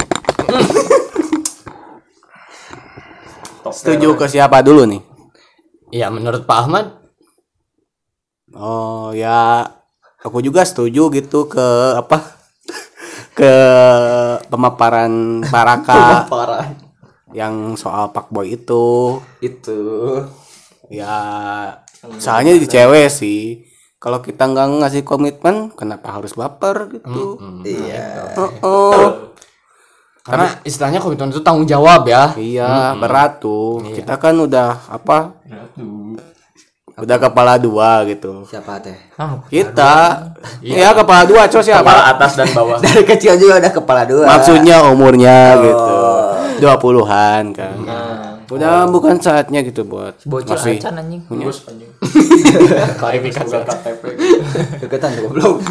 [3.63, 5.01] Setuju ke siapa dulu nih?
[5.93, 6.85] Iya, menurut Pak Ahmad
[8.53, 9.65] Oh ya,
[10.23, 11.67] aku juga setuju gitu ke
[11.99, 12.39] apa?
[13.37, 13.53] ke
[14.47, 16.71] pemaparan Paraka Parah.
[17.35, 19.19] yang soal Pak Boy itu.
[19.43, 19.79] Itu.
[20.87, 21.15] Ya,
[22.17, 23.67] soalnya di cewek sih.
[23.99, 27.39] Kalau kita nggak ngasih komitmen, kenapa harus baper gitu?
[27.63, 28.35] Iya.
[28.35, 29.07] Oh, oh.
[30.23, 32.35] karena istilahnya komitmen itu tanggung jawab ya.
[32.35, 33.79] Iya, berat tuh.
[33.95, 35.39] Kita kan udah apa?
[36.93, 38.45] Udah kepala dua gitu.
[38.45, 38.93] Siapa teh?
[39.49, 39.93] Kita,
[40.61, 41.81] ya kepala dua, cos ya.
[41.81, 42.77] Kepala atas dan bawah.
[42.85, 44.25] Dari kecil juga udah kepala dua.
[44.29, 45.95] Maksudnya umurnya gitu.
[46.61, 47.77] Dua puluhan kan.
[48.53, 51.21] Udah bukan saatnya gitu buat Bocil masih acan anjing.
[51.33, 51.91] Anjing.
[53.01, 53.49] Klarifikasi.
[53.49, 54.03] Bukan KTP.
[54.85, 55.65] deketan goblok.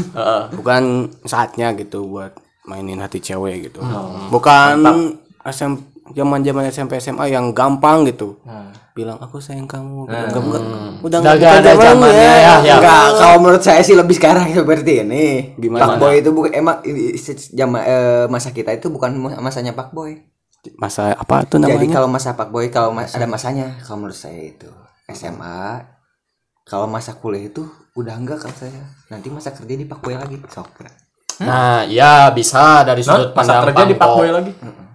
[0.59, 2.35] bukan saatnya gitu buat
[2.67, 3.79] mainin hati cewek gitu.
[4.35, 4.83] Bukan
[6.03, 8.43] SM zaman-zaman SMP SMA yang gampang gitu.
[8.93, 10.05] Bilang aku sayang kamu.
[10.05, 10.12] gitu.
[10.12, 10.62] Enggak, enggak.
[11.01, 12.77] Udah Udah enggak gak ada zamannya ya, ya.
[12.77, 15.25] Enggak, kalau menurut saya sih lebih sekarang seperti ini.
[15.57, 15.81] Gimana?
[15.87, 16.77] Pak Boy itu bukan emang
[17.17, 20.27] se- jama, eh, masa kita itu bukan masanya Pak Boy.
[20.77, 21.75] Masa apa tuh namanya?
[21.75, 24.69] Jadi kalau masa Pak Boy kalau ma- ada masanya kalau menurut saya itu
[25.09, 25.83] SMA
[26.62, 28.83] kalau masa kuliah itu udah enggak kalau saya.
[29.09, 30.37] Nanti masa kerja di Pak Boy lagi.
[30.45, 30.85] Sok.
[31.41, 34.05] Nah, ya bisa dari sudut Nah, masa pandang kerja di Pangko.
[34.05, 34.53] Pak Boy lagi.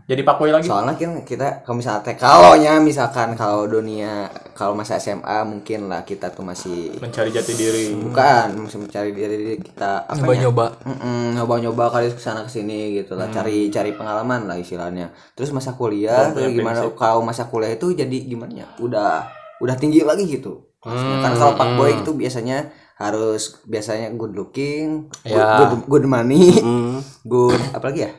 [0.08, 0.64] Jadi Pak Boy lagi.
[0.64, 5.86] Soalnya kan kita kalau misalnya teh kalau nya misalkan kalau dunia kalau masa SMA mungkin
[5.86, 7.92] lah kita tuh masih Mencari jati diri.
[7.92, 10.48] bukan masih mencari diri kita apa ya?
[10.48, 10.66] Nyoba-nyoba.
[10.82, 15.52] Mm-mm, nyoba-nyoba kali ke sana ke sini gitu lah cari cari pengalaman lah istilahnya terus
[15.52, 19.28] masa kuliah tuh gimana kalau masa kuliah itu jadi gimana ya udah
[19.60, 25.12] udah tinggi lagi gitu Maksudnya, kan kalau pak boy itu biasanya harus biasanya good looking
[25.20, 25.68] good, Ya.
[25.68, 27.04] good, good money Hmm.
[27.22, 28.12] good apalagi ya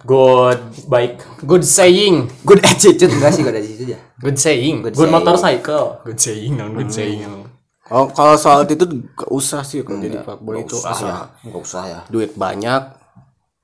[0.00, 0.58] Good
[0.88, 1.20] baik.
[1.44, 2.32] Good saying.
[2.42, 4.80] good attitude enggak sih good attitude ya Good saying.
[4.80, 5.12] Good Good saying.
[5.12, 5.86] motorcycle.
[6.04, 7.48] Good saying, non good saying.
[7.90, 11.10] Oh, kalau soal itu gak usah sih kalau jadi fuckboy itu usah ya asal
[11.42, 12.82] nggak usah ya duit banyak,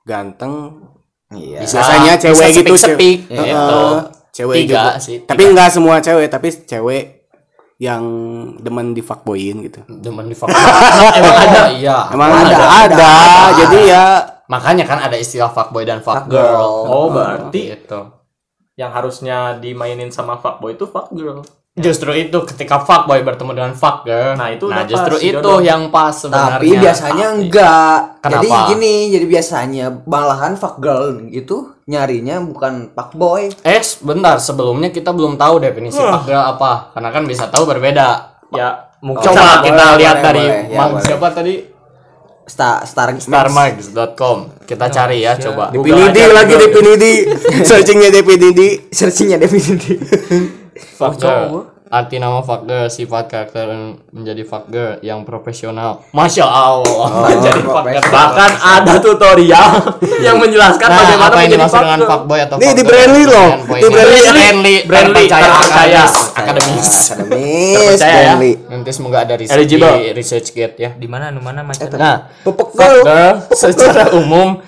[0.03, 0.83] ganteng,
[1.31, 3.46] iya biasanya cewek gitu sepik cewek.
[3.46, 3.55] gitu.
[3.55, 3.94] Heeh,
[4.35, 4.92] cewek Tiga juga.
[4.99, 7.05] sih, Tapi nggak semua cewek, tapi cewek
[7.79, 8.03] yang
[8.59, 9.87] demen di fuckboyin gitu.
[9.87, 10.51] Demen di fuck.
[11.20, 11.99] Emang ada, iya.
[12.11, 12.57] Emang ada,
[12.88, 13.12] ada,
[13.62, 14.05] jadi ya
[14.46, 16.87] Makanya kan ada istilah fuckboy dan fuckgirl.
[16.87, 18.00] Oh, berarti Gitu.
[18.76, 21.40] yang harusnya dimainin sama fuckboy itu fuck girl.
[21.76, 24.37] Justru itu ketika fuckboy bertemu dengan fuckgirl.
[24.37, 25.61] Nah, itu nah justru pas, itu jodoh.
[25.61, 26.56] yang pas sebenarnya.
[26.56, 27.98] Tapi biasanya enggak.
[28.20, 28.68] Jadi Kenapa?
[28.68, 33.48] gini, jadi biasanya malahan fuck girl itu nyarinya bukan fuck boy.
[33.61, 36.92] Eh, bentar, sebelumnya kita belum tahu definisi fuckgirl apa.
[36.92, 38.09] Karena kan bisa tahu berbeda.
[38.52, 40.62] Ya, mungkin Coba kita boleh, lihat boleh, dari boleh.
[40.68, 41.02] Ya, boleh.
[41.04, 41.54] siapa tadi?
[42.46, 44.62] Star Star starmags.com.
[44.64, 45.74] Kita cari ya, coba.
[45.74, 47.12] Definidi lagi Definidi.
[47.66, 48.68] Searchingnya Definidi.
[48.90, 49.98] searchingnya definisi.
[50.96, 51.75] Fuckgirl.
[51.87, 53.70] Arti nama fuckgirl, sifat karakter
[54.11, 56.03] menjadi fuckgirl yang profesional.
[56.11, 58.11] Masya Allah, menjadi fuckgirl.
[58.11, 59.70] bahkan ada tutorial
[60.27, 62.83] yang menjelaskan Nah, bagaimana apa yang menjadi dimaksud dengan fuckboy atau Nih, di?
[62.83, 63.49] Brandly loh.
[63.70, 64.22] Di Brandly.
[64.27, 66.03] Brandly, Brandly, terpercaya,
[66.35, 66.90] akademis.
[67.14, 68.35] Akademis, ya.
[68.35, 68.53] Bentley.
[68.66, 69.94] Nanti semoga ada research, Eligible.
[69.94, 70.90] di research gate ya.
[70.90, 74.59] Di mana mana macam Nah, Pupuk fuckgirl secara umum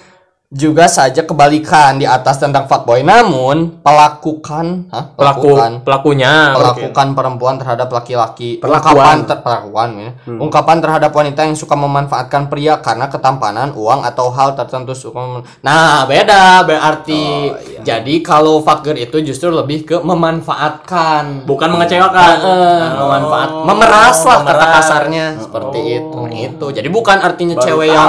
[0.49, 3.05] juga saja kebalikan di atas tentang fuckboy.
[3.05, 5.13] Namun pelakukan Hah?
[5.13, 5.73] Pelaku pelakukan.
[5.85, 6.33] pelakunya.
[6.57, 8.57] Pelakukan perempuan terhadap laki-laki.
[8.57, 8.97] Perlakuan.
[8.97, 10.11] ungkapan ter- perlakuan ya.
[10.25, 16.09] ungkapan terhadap wanita yang suka memanfaatkan pria karena ketampanan uang atau hal tertentu suka nah
[16.09, 17.53] beda berarti.
[17.85, 21.45] Jadi kalau fucker itu justru lebih ke memanfaatkan.
[21.45, 22.37] Bukan mengecewakan.
[22.41, 25.27] Heeh, Nah, memanfaat memeras lah kata kasarnya.
[25.37, 26.21] Seperti itu.
[26.25, 26.67] Nah, itu.
[26.73, 27.97] Jadi bukan artinya Baru cewek tahu.
[27.97, 28.09] yang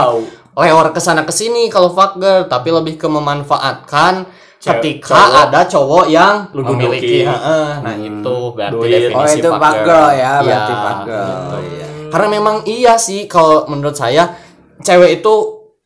[0.61, 4.25] lewat ke sana ke sini kalau fuck girl tapi lebih ke memanfaatkan
[4.57, 5.39] Cewek- ketika cowok.
[5.41, 8.91] ada cowok yang Lu memiliki heeh, nah itu berarti Duit.
[8.91, 11.23] definisi Oh itu fuck girl ya, berarti Iya, fuck girl.
[11.23, 11.57] gitu.
[11.69, 11.87] Iya.
[12.09, 14.35] karena memang iya sih kalau menurut saya
[14.77, 15.33] cewek itu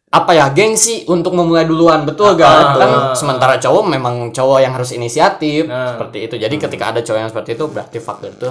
[0.10, 2.74] apa ya gengsi untuk memulai duluan betul gak Ah.
[2.76, 5.94] kan sementara cowok memang cowok yang harus inisiatif Nah.
[5.94, 8.50] seperti itu jadi ketika ada cowok yang seperti itu berarti faktor itu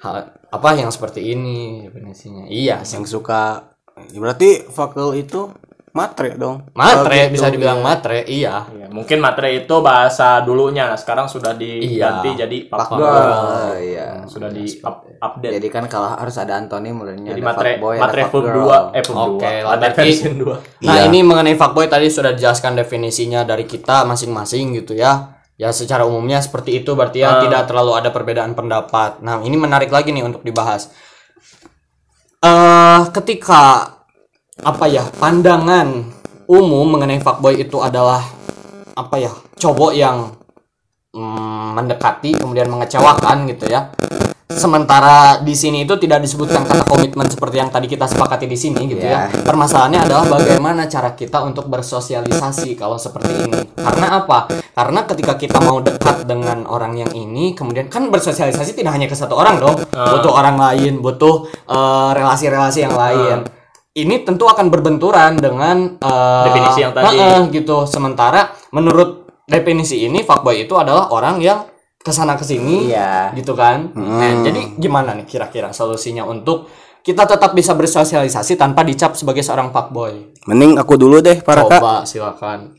[0.00, 0.14] hal
[0.48, 3.79] apa yang seperti ini definisinya iya sih yang suka ya
[4.12, 5.50] berarti fakul itu
[5.90, 7.84] matre dong matre Kalau bisa gitu, dibilang ya.
[7.84, 12.38] matre iya Iya, mungkin materi itu bahasa dulunya, sekarang sudah diganti Iya.
[12.40, 13.10] jadi Fuck fuck girl.
[13.10, 13.34] girl.
[13.34, 14.08] Oh, iya.
[14.24, 15.58] Sudah di up- update.
[15.58, 18.30] Jadi kan kalau harus ada antonim mulanya Jadi ada matre fuckboy, matre ada.
[18.30, 19.58] 2 eh verb Oke, 2.
[19.60, 20.56] lah, Ada version 2.
[20.80, 21.02] Nah Iya.
[21.06, 25.34] ini mengenai fuckboy tadi sudah dijelaskan definisinya dari kita masing-masing gitu ya.
[25.54, 27.40] Ya secara umumnya seperti itu berarti ya Ah.
[27.40, 29.18] tidak terlalu ada perbedaan pendapat.
[29.20, 30.88] Nah ini menarik lagi nih untuk dibahas.
[32.40, 33.92] Eh ketika
[34.64, 36.08] apa ya pandangan
[36.48, 38.24] umum mengenai fuckboy itu adalah
[38.96, 40.32] apa ya cowok yang
[41.12, 43.92] mm, mendekati kemudian mengecewakan gitu ya.
[44.50, 48.90] Sementara di sini itu tidak disebutkan kata komitmen seperti yang tadi kita sepakati di sini
[48.90, 49.30] gitu ya.
[49.30, 49.42] Ya.
[49.46, 53.60] Permasalahannya adalah bagaimana cara kita untuk bersosialisasi kalau seperti ini.
[53.78, 54.50] Karena apa?
[54.74, 59.14] Karena ketika kita mau dekat dengan orang yang ini, kemudian kan bersosialisasi tidak hanya ke
[59.14, 59.78] satu orang dong.
[59.86, 63.46] Butuh orang lain, butuh eh, relasi-relasi yang lain.
[63.90, 67.18] Ini tentu akan berbenturan dengan eh, Definisi yang tadi.
[67.18, 67.86] heeh, gitu.
[67.86, 71.66] Sementara menurut definisi ini fuckboy itu adalah orang yang
[72.00, 73.30] ke sana ke sini Iya.
[73.34, 73.92] gitu kan.
[73.92, 76.64] Nah, jadi gimana nih kira-kira solusinya untuk
[77.00, 80.32] kita tetap bisa bersosialisasi tanpa dicap sebagai seorang fuckboy?
[80.42, 82.76] mending aku dulu deh para kak Coba silakan.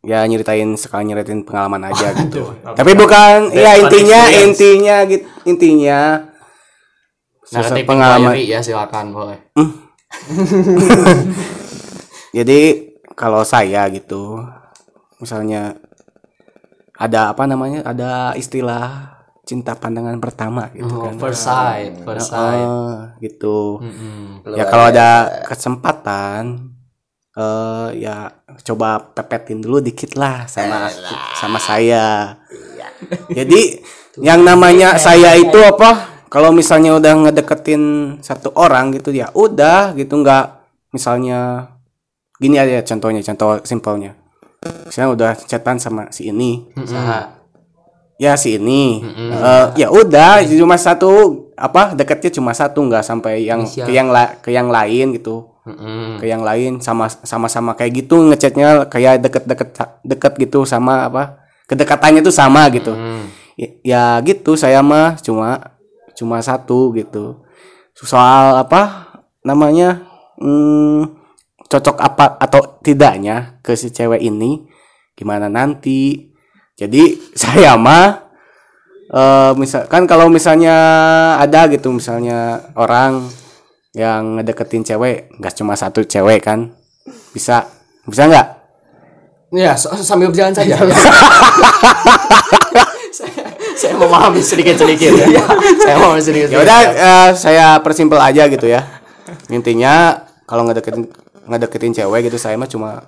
[0.00, 2.72] ya nyeritain sekali nyeritain pengalaman aja gitu Oke.
[2.74, 4.44] tapi bukan ya intinya experience.
[4.54, 6.00] intinya gitu intinya
[7.46, 8.34] Nah, ketik pengalaman.
[8.36, 9.38] ya silakan boleh.
[12.32, 12.60] Jadi
[13.14, 14.42] kalau saya gitu,
[15.16, 15.78] misalnya
[16.96, 21.14] ada apa namanya, ada istilah cinta pandangan pertama gitu Oh, kan.
[21.22, 22.66] first sight, first sight.
[22.66, 23.78] Ah, gitu.
[23.78, 24.42] Mm-mm.
[24.58, 26.72] Ya kalau ada kesempatan
[27.36, 28.32] eh ya
[28.64, 30.88] coba pepetin dulu dikit lah sama
[31.36, 32.40] sama saya.
[33.28, 33.84] Jadi
[34.18, 36.16] yang namanya saya itu apa?
[36.26, 40.58] Kalau misalnya udah ngedeketin satu orang gitu ya udah gitu nggak
[40.90, 41.70] misalnya
[42.42, 44.16] gini aja contohnya contoh simpelnya.
[44.84, 46.66] Misalnya udah chatan sama si ini.
[46.82, 47.36] Saha.
[48.16, 49.04] Ya si ini.
[49.04, 51.10] Eh, ya udah cuma satu
[51.52, 53.84] apa deketnya cuma satu nggak sampai yang Inisial.
[53.84, 56.20] ke yang la- ke yang lain gitu Mm-mm.
[56.20, 59.68] ke yang lain sama sama-sama kayak gitu ngechatnya kayak deket-deket
[60.02, 63.24] deket gitu sama apa kedekatannya tuh sama gitu Mm.
[63.56, 65.74] ya, ya gitu saya mah cuma
[66.12, 67.40] cuma satu gitu
[67.94, 70.04] soal apa namanya
[70.36, 71.25] hmm,
[71.66, 74.62] cocok apa atau tidaknya ke si cewek ini
[75.12, 76.30] gimana nanti
[76.74, 77.02] jadi
[77.42, 78.26] saya mah
[79.06, 80.74] eh misalkan kalau misalnya
[81.38, 83.26] ada gitu misalnya orang
[83.94, 86.74] yang ngedeketin cewek nggak cuma satu cewek kan
[87.32, 87.66] bisa
[88.04, 88.48] bisa nggak
[89.54, 90.74] Ya, so- sambil berjalan saja.
[93.14, 93.46] saya,
[93.78, 95.38] saya memahami sedikit-sedikit ya.
[95.80, 96.48] saya memahami sedikit.
[96.50, 98.82] ya udah eh, saya persimpel aja gitu ya
[99.48, 101.06] intinya kalau ngedeketin
[101.46, 103.06] ngedeketin cewek gitu saya mah cuma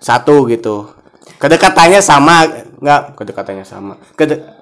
[0.00, 0.90] satu gitu.
[1.36, 2.48] Kedekatannya sama
[2.80, 3.16] nggak?
[3.16, 4.00] Kedekatannya sama.
[4.16, 4.59] Kede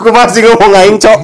[0.00, 1.20] Gue masih ngomong aing cok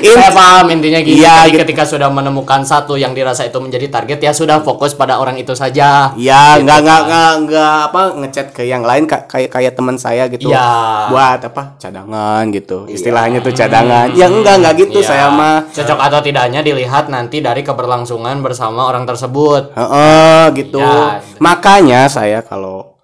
[0.00, 1.20] Saya paham intinya gini.
[1.20, 1.60] Iya, Jadi gitu.
[1.60, 5.52] ketika sudah menemukan satu yang dirasa itu menjadi target ya sudah fokus pada orang itu
[5.52, 6.16] saja.
[6.16, 10.00] Ya, Gitu nggak nggak nggak nggak apa ngechat ke yang lain ka- kayak kayak teman
[10.00, 10.48] saya gitu.
[10.48, 10.72] Iya.
[11.12, 11.76] Buat apa?
[11.76, 12.88] Cadangan gitu.
[12.88, 14.08] Istilahnya tuh cadangan.
[14.16, 15.08] Ya enggak enggak gitu Iya.
[15.08, 15.68] saya mah.
[15.68, 19.76] Cocok atau tidaknya dilihat nanti dari keberlangsungan bersama orang tersebut.
[19.76, 20.80] Heeh, gitu.
[20.80, 21.40] Ya, gitu.
[21.44, 22.96] Makanya saya kalau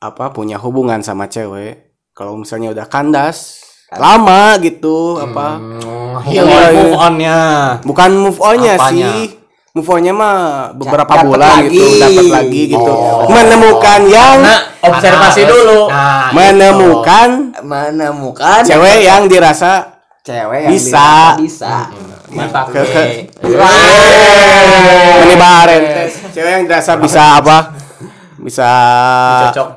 [0.00, 3.60] apa punya hubungan sama cewek, kalau misalnya udah kandas
[3.92, 5.82] lama gitu apa Hmm,
[6.24, 6.70] Iya, move, iya.
[6.72, 7.38] move on-nya.
[7.82, 9.10] bukan move on-nya Apanya?
[9.12, 9.34] sih
[9.72, 10.36] move on-nya mah
[10.72, 11.74] beberapa Dapet bulan lagi.
[11.74, 13.26] gitu dapat lagi gitu Oh.
[13.28, 15.80] menemukan yang Nah, observasi Nah, dulu.
[15.90, 17.28] Nah, menemukan
[17.60, 21.34] menemukan cewek yang dirasa cewek yang Bisa.
[21.34, 21.74] dirasa bisa
[22.30, 22.66] Mantap.
[22.70, 23.02] ke, ke
[26.30, 27.58] cewek yang dirasa bisa apa
[28.36, 28.70] bisa
[29.50, 29.68] Cocok.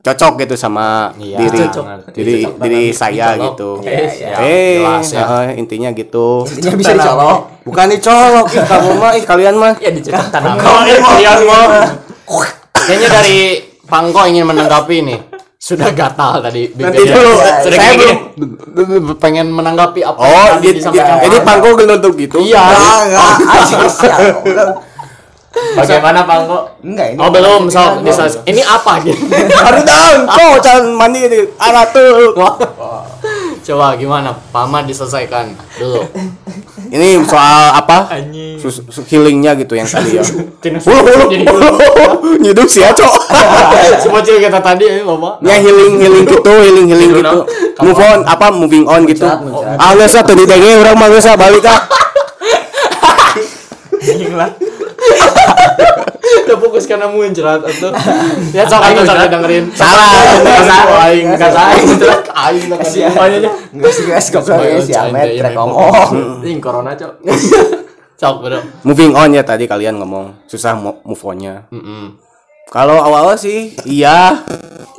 [0.00, 1.84] Cocok gitu sama Iya, diri cocok.
[2.10, 3.44] diri Cocok diri saya Dicolok.
[3.46, 4.36] gitu Iya, iya.
[4.40, 5.24] eh Jelas ya.
[5.44, 7.38] eh, intinya gitu Intinya bisa dicolok.
[7.62, 10.56] bukan dicolok ih, kamu mah ih kalian mah Ya dicocok tanam.
[10.56, 11.64] Ini kalian mau
[12.72, 13.38] Kayaknya dari
[13.82, 15.18] Pangko ingin menanggapi nih.
[15.60, 16.72] Sudah gatal tadi.
[16.72, 18.14] Nanti dulu, Sudah saya gini.
[19.14, 22.64] pengen menanggapi apa yang oh tadi jadi, disampaikan jadi pangko gelentuk gitu Iya.
[22.64, 24.70] Enggak, enggak.
[25.50, 25.82] Enggak.
[25.82, 26.62] Bagaimana Bang kok?
[26.86, 27.18] Enggak ini.
[27.18, 29.18] Oh belum, so, bisa- ini apa gitu?
[29.66, 32.34] harus down kok jangan mandi di arah tuh
[33.60, 34.30] Coba gimana?
[34.54, 36.06] Pama diselesaikan dulu.
[36.90, 38.08] ini soal apa.
[38.62, 41.38] Sus- healingnya gitu yang tadi ya Hulu.
[42.40, 43.12] Nyiduk sih ya, Cok.
[44.00, 45.44] Semua cewek kita tadi ya, Bapak.
[45.44, 47.38] Ya healing healing gitu, healing healing gitu.
[47.82, 49.26] Move on, apa moving on gitu.
[49.76, 51.80] Ah, geus ah, tadi denge urang mah geus ah, balik ah.
[56.46, 57.90] Udah fokus karena muncrat atau
[58.50, 59.64] ya sok aing sok dengerin.
[59.72, 60.08] Salah.
[60.62, 62.98] Salah aing enggak salah muncrat aing lah tadi.
[63.02, 63.38] Pokoknya
[63.70, 64.42] Enggak sih guys, kok
[64.80, 66.42] si Ahmed trek ngomong.
[66.42, 67.12] ini corona, Cok.
[68.20, 68.60] Sok bro.
[68.84, 71.64] Moving on ya tadi kalian ngomong susah mo- move on-nya.
[71.72, 72.12] Heeh.
[72.68, 74.44] Kalau awal-awal sih iya.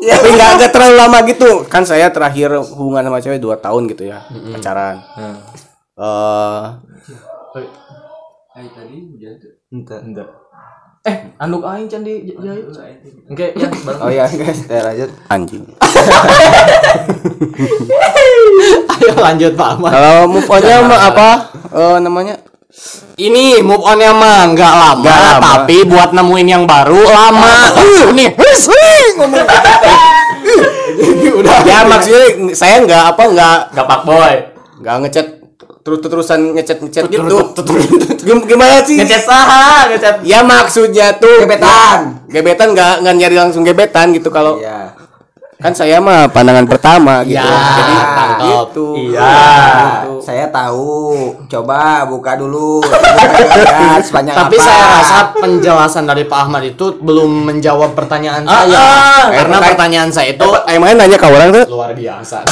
[0.01, 1.63] Tapi nggak nggak terlalu lama gitu.
[1.69, 4.97] Kan saya terakhir hubungan sama cewek 2 tahun gitu ya, pacaran.
[5.95, 6.65] Eh
[10.01, 10.27] Enggak.
[11.01, 12.69] Eh, anduk aing can di jahit.
[13.25, 14.01] Oke, ya, bareng.
[14.05, 15.09] Oh iya guys, kita lanjut.
[15.27, 15.65] anjing.
[18.93, 19.91] Ayo lanjut Pak Ahmad.
[19.91, 21.29] Kalau move on-nya mah apa?
[21.67, 22.37] Eh namanya?
[23.17, 25.41] Ini move on-nya mah nggak lama, Nggak lama.
[25.41, 27.55] tapi buat nemuin yang baru lama.
[27.73, 28.69] Uh, nih, hus,
[29.17, 29.57] ngomong udah.
[31.67, 34.33] Ya maksudnya saya nggak apa nggak Enggak pak boy.
[34.81, 35.27] nggak ngechat
[35.81, 37.37] terus terusan ngechat ngechat gitu.
[38.21, 38.95] Gim- Gimana sih?
[38.95, 40.15] Ngechat saha, ngechat.
[40.21, 42.21] Ya maksudnya tuh Gebetan.
[42.27, 44.93] gebetan nggak nggak nyari langsung gebetan gitu kalau Iya.
[45.57, 47.37] kan saya mah pandangan pertama gitu.
[47.37, 48.37] Ya, Jadi tangkap.
[48.41, 48.87] gitu.
[49.09, 49.29] Iya.
[50.19, 50.93] Saya tahu.
[51.47, 52.81] Coba buka dulu.
[52.81, 54.63] Buka, sepanjang Tapi apa.
[54.63, 58.77] saya rasa penjelasan dari Pak Ahmad itu belum menjawab pertanyaan Ah, saya.
[58.77, 59.25] ah.
[59.31, 61.65] Karena pertanyaan saya itu Emangnya nanya ke orang tuh?
[61.67, 62.37] luar biasa.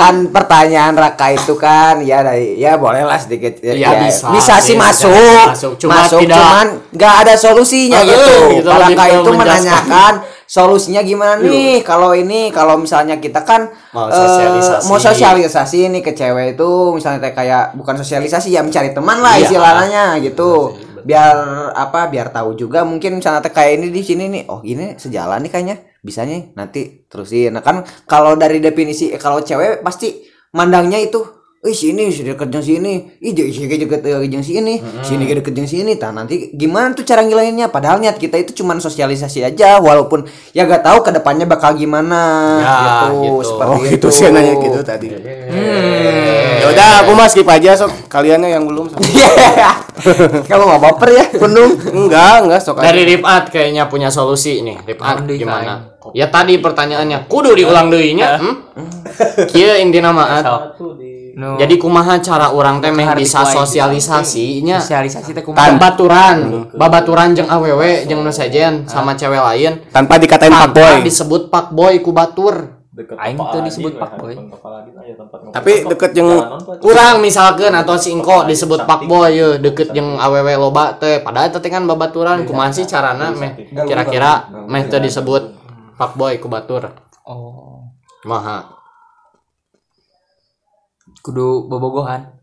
[0.00, 3.60] kan pertanyaan Raka itu kan ya dari ya bolehlah sedikit.
[3.60, 5.12] Ya, Ya, bisa sih sih, masuk.
[5.46, 5.72] masuk.
[5.76, 8.32] Cuma masuk tidak- cuman nggak ada solusinya Eh, gitu.
[8.56, 10.12] gitu, Raka itu menanyakan
[10.44, 11.82] solusinya gimana nih?
[11.82, 14.84] Kalau ini kalau misalnya kita kan Mau eh, sosialisasi.
[14.88, 19.46] mau sosialisasi nih ke cewek itu misalnya kayak- bukan sosialisasi ya mencari teman lah Iya.
[19.46, 20.74] istilahnya gitu.
[21.00, 21.36] Biar
[21.72, 24.42] apa biar tahu juga mungkin misalnya kayak ini di sini nih.
[24.46, 27.56] Oh ini sejalan nih kayaknya bisanya nanti terusin.
[27.56, 30.24] Nah kan kalau dari definisi kalau cewek pasti
[30.56, 34.80] mandangnya itu Ih sini sudah deket jeung sini, ih jadi sini deket eh, jeung sini,
[35.04, 35.92] sini ge deket jeung sini.
[36.00, 37.68] Tah nanti gimana tuh cara ngilanginnya?
[37.68, 40.24] Padahal niat kita itu cuman sosialisasi aja, walaupun
[40.56, 42.20] ya gak tahu ke depannya bakal gimana.
[42.64, 43.34] Ya, gitu, gitu.
[43.44, 43.92] seperti Oh itu.
[43.92, 45.12] gitu sih nanya gitu tadi.
[45.12, 48.96] Ya udah aku mah skip aja sok kaliannya yang belum.
[50.48, 51.76] Kamu mau baper ya, penuh.
[51.92, 52.80] enggak, enggak sok.
[52.80, 54.80] Dari Rifat kayaknya punya solusi nih.
[54.88, 55.92] Deui, gimana?
[56.16, 58.40] Ya tadi pertanyaannya kudu diulang deui nya.
[58.40, 58.64] Hmm?
[59.52, 60.40] Kieu intina mah.
[60.40, 60.80] At.
[61.36, 61.60] No.
[61.60, 65.76] Jadi kumaha cara orang teh meh bisa sosialisasinya sosialisasi teh kumaha?
[65.76, 69.72] babaturan, babaturan jeung awewe jeung nu sejen sama cewek lain.
[69.92, 70.94] Tanpa dikatain pak boy.
[71.04, 72.80] disebut pak boy ku batur.
[73.16, 74.34] Aing tuh disebut pak boy.
[75.54, 76.30] Tapi deket yang
[76.80, 81.52] Kurang misalkan atau si engko disebut pak boy ye deket jeung awewe loba teh padahal
[81.52, 85.54] teh kan babaturan kumaha sih carana meh kira-kira meh teh disebut
[86.00, 86.90] pak boy ku batur.
[87.28, 87.86] Oh.
[88.24, 88.79] Kumaha?
[91.20, 92.40] Kudu bobogohan.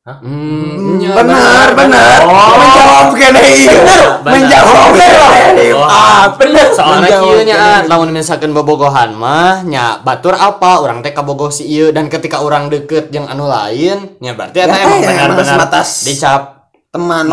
[0.00, 2.20] Hmm, nya, Benar, benar.
[2.24, 4.02] Menjawab kene ieu.
[4.24, 5.66] Menjawab kene.
[5.86, 6.66] Ah, bener.
[6.72, 10.80] Soalnya kieu nya lamun misalkan bobogohan mah nya batur apa?
[10.82, 11.92] Urang teh kabogoh si ieu.
[11.92, 15.68] Dan ketika urang deket jeung anu lain nya berarti eta Ya, emang benar-benar
[16.02, 16.72] dicap.
[16.90, 17.30] Teman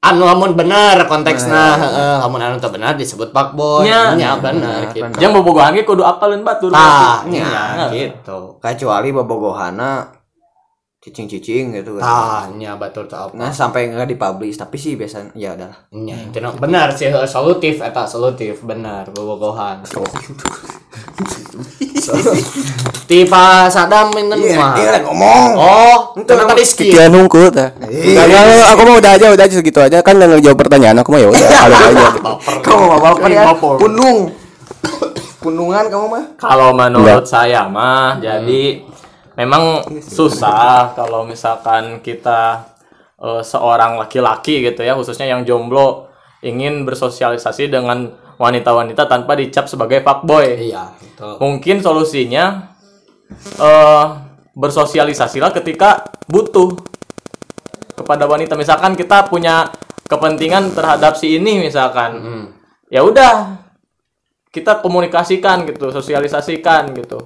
[0.00, 4.16] anu lamun bener konteksna heeh lamun anu teu benar disebut pak boy Nya.
[4.16, 5.04] nya bener gitu.
[5.20, 6.72] Yang bobogohan ge kudu apalin batur.
[6.72, 7.36] Berarti.
[7.36, 8.56] nya gitu.
[8.64, 10.19] kecuali bobogohana
[11.00, 12.04] cicing-cicing gitu kan.
[12.04, 13.32] Tah, nya batur teu apa.
[13.32, 15.72] Nah, sampai enggak dipublish, tapi sih biasanya ya udah.
[15.96, 19.80] Nya intina benar sih heuh, solutif eta solutif benar bobogohan.
[23.08, 24.76] Tipe Sadam minten kumaha?
[24.76, 25.48] Iya, ngomong.
[25.56, 26.92] Oh, itu tadi skill.
[26.92, 27.72] Sekian nungku tah.
[27.80, 31.16] Enggak, enggak, aku mau udah aja, udah aja segitu aja kan nggak ngejawab pertanyaan aku
[31.16, 32.06] mah ya udah kalau aja.
[32.60, 33.42] Kamu mau baper ya?
[33.56, 34.18] Punung.
[35.44, 36.24] Punungan kamu mah?
[36.36, 38.89] Kalau menurut saya mah jadi
[39.40, 42.68] memang susah kalau misalkan kita
[43.16, 46.12] eh, seorang laki-laki gitu ya khususnya yang jomblo
[46.44, 50.72] ingin bersosialisasi dengan wanita-wanita tanpa dicap sebagai fuckboy.
[50.72, 51.32] Iya, betul.
[51.40, 52.72] mungkin solusinya
[53.60, 54.06] eh
[54.56, 56.74] bersosialisasilah ketika butuh
[57.96, 58.56] kepada wanita.
[58.56, 59.70] Misalkan kita punya
[60.08, 62.18] kepentingan terhadap si ini misalkan.
[62.90, 63.60] Ya udah
[64.50, 67.22] kita komunikasikan gitu sosialisasikan gitu.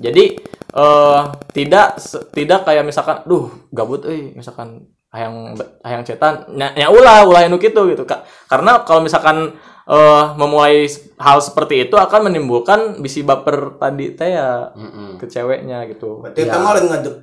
[0.00, 0.40] Jadi
[0.72, 1.20] eh
[1.52, 2.00] tidak
[2.32, 5.52] tidak kayak misalkan duh gabut eh misalkan hayang
[5.84, 10.88] hayang cetan nya, nya ulah ulah anu kitu gitu Ka- karena kalau misalkan eh memulai
[11.20, 14.72] hal seperti itu akan menimbulkan bisi baper tadi teh ya
[15.20, 16.56] ke ceweknya gitu Berarti ya.
[16.56, 17.16] lain ngadek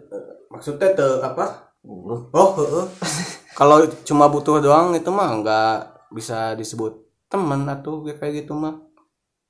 [0.49, 1.71] maksudnya te apa?
[1.85, 2.85] Oh, heeh.
[3.59, 5.75] Kalau cuma butuh doang itu mah nggak
[6.11, 6.99] bisa disebut
[7.31, 8.81] teman atau kayak gitu mah.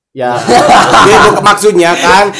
[0.09, 0.33] Ya
[1.05, 2.33] bukan maksudnya kan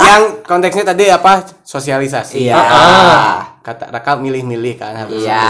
[0.00, 1.44] yang konteksnya tadi apa?
[1.62, 2.48] Sosialisasi.
[2.48, 2.56] Iya.
[2.56, 3.36] Ah.
[3.60, 5.44] Kata Raka milih-milih kan harus Iya.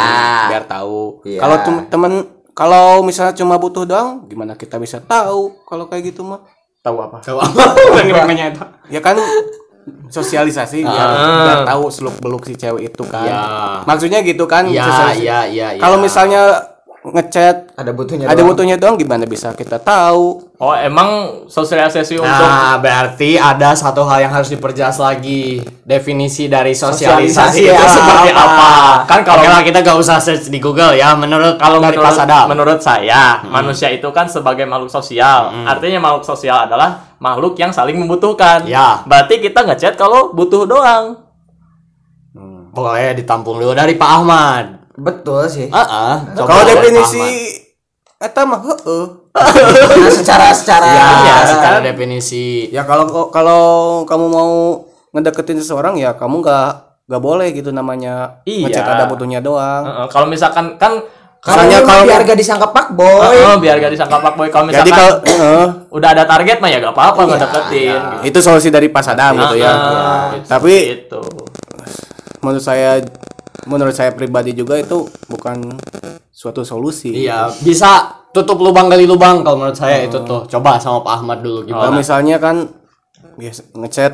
[0.50, 1.22] biar tahu.
[1.22, 1.38] Iya.
[1.38, 2.12] Kalau tem- teman
[2.52, 6.42] kalau misalnya cuma butuh doang, gimana kita bisa tahu kalau kayak gitu mah?
[6.82, 7.78] tahu apa Tahu apa?
[8.10, 8.62] Namanya itu.
[8.90, 9.14] Ya kan
[10.08, 13.22] sosialisasi biar, biar tahu seluk beluk si cewek itu kan.
[13.22, 13.42] Iya.
[13.86, 14.66] Maksudnya gitu kan?
[14.66, 15.80] Iya, iya, iya, iya.
[15.80, 16.58] Kalau misalnya
[17.02, 18.48] ngechat Ada butuhnya ada doang.
[18.48, 20.54] butuhnya doang gimana bisa kita tahu?
[20.56, 21.08] oh emang
[21.44, 25.58] sosialisasi untuk Nah, berarti ada satu hal yang harus diperjelas lagi.
[25.82, 28.46] Definisi dari sosialisasi, Sosialisasi itu ya, seperti apa?
[28.46, 28.70] apa?
[29.04, 31.12] Kan kalau- Oke lah, kita gak usah search di Google ya.
[31.12, 32.44] Menurut kalau dari menurut, Adam.
[32.46, 37.94] menurut saya manusia itu kan sebagai makhluk sosial artinya makhluk sosial adalah makhluk yang saling
[37.94, 39.02] membutuhkan Ya.
[39.02, 41.18] berarti kita ngechat kalau butuh doang
[42.72, 44.64] Boleh ditampung dulu dari Pak Ahmad.
[44.92, 45.68] Betul sih.
[45.68, 46.16] Ah, ah.
[46.32, 47.60] Coba Kalau definisi.
[48.22, 49.04] Eta mah heeh.
[49.34, 52.70] Nah, secara secara ya, ya, secara definisi.
[52.70, 53.62] Ya kalau kalau
[54.06, 54.52] kamu mau
[55.10, 56.68] ngedeketin seseorang ya kamu nggak
[57.10, 58.70] nggak boleh gitu namanya Iya.
[58.70, 59.82] ngechat ada butuhnya doang.
[59.84, 61.02] Heeh, kalau misalkan kan
[61.42, 63.18] Misalnya Kalau biar gak disangka pak boy.
[63.34, 66.70] Heeh, biar gak disangka pak boy kalau Jadi misalkan kalau heeh, udah ada target mah
[66.70, 68.26] ya gak apa-apa Iya, ngedeketin gitu.
[68.30, 69.74] itu solusi dari Pas Adam gitu ya.
[69.74, 71.18] Heeh, Tapi gitu
[72.38, 73.02] menurut saya
[73.66, 75.78] menurut saya pribadi juga itu bukan
[76.32, 77.14] suatu solusi.
[77.14, 80.48] Iya, bisa tutup lubang gali lubang kalau menurut saya itu tuh.
[80.48, 81.98] Coba sama Pak Ahmad dulu Kalau gimana?
[82.00, 82.56] misalnya kan
[83.38, 84.12] biasa ngechat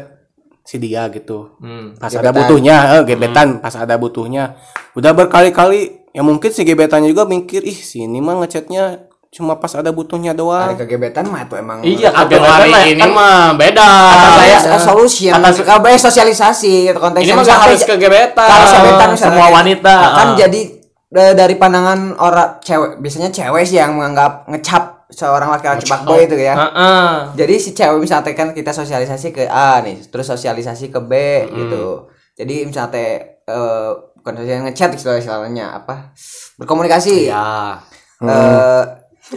[0.68, 1.56] si dia gitu.
[1.64, 1.96] Hmm.
[1.96, 4.60] Pas ada butuhnya, eh, gebetan pas ada butuhnya.
[4.92, 9.68] Udah berkali-kali ya mungkin si gebetannya juga mikir, ih si ini mah ngechatnya cuma pas
[9.70, 10.68] ada butuhnya Ada doang.
[10.74, 13.90] kegebetan mah itu emang iya kegebetan hari mah ini kan mah beda.
[14.08, 18.48] Kata saya, saya solution kata banyak sosialisasi gitu konteksnya Ini mah harus kegebetan.
[18.48, 20.60] kalau gebetan misalnya semua wanita, kan jadi
[21.08, 26.52] dari pandangan orang cewek biasanya cewek sih yang menganggap ngecap seorang laki-laki fuckboy itu ya
[26.52, 27.32] Heeh.
[27.32, 31.12] jadi si cewek misalnya kan kita sosialisasi ke A nih terus sosialisasi ke B
[31.48, 36.12] gitu jadi misalnya eh, bukan sosialisasi ngechat istilahnya apa
[36.56, 37.80] berkomunikasi Ya.
[38.20, 38.82] Eh,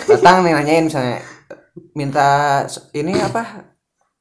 [0.07, 1.19] datang nih nanyain misalnya
[1.95, 2.63] minta
[2.95, 3.67] ini apa?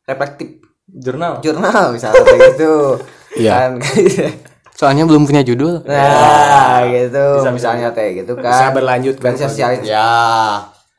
[0.07, 0.63] Reflektif.
[0.91, 1.39] Jurnal?
[1.39, 2.73] Jurnal misalnya kayak gitu.
[3.39, 3.53] Iya.
[3.55, 3.73] kan
[4.79, 5.87] Soalnya belum punya judul.
[5.87, 7.47] nah gitu.
[7.53, 8.75] Misalnya teh gitu Bisa kan.
[8.75, 9.37] berlanjut kan.
[9.37, 10.11] bersosialisasi Ya.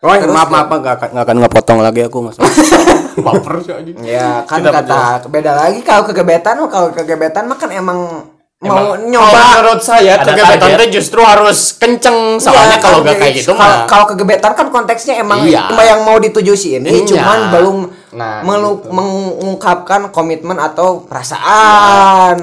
[0.01, 2.38] Oh, maaf maaf nggak akan nggak akan ngepotong lagi aku mas.
[3.25, 3.91] Baper sih aja.
[4.01, 5.84] ya kan kata beda lagi.
[5.84, 8.31] Kalau kegebetan kalau kegebetan mah kan emang
[8.62, 9.58] mau nyoba.
[9.58, 13.74] menurut saya kegebetan itu justru harus kenceng soalnya Iya, kalau kan, gak kayak gitu kalau
[13.74, 13.89] mah.
[13.89, 15.65] kalau kegebetan kan konteksnya emang Iya.
[15.74, 17.10] yang mau dituju si ini Iya.
[17.10, 17.78] cuman belum
[18.12, 22.36] Nah, melu- mengungkapkan komitmen atau perasaan.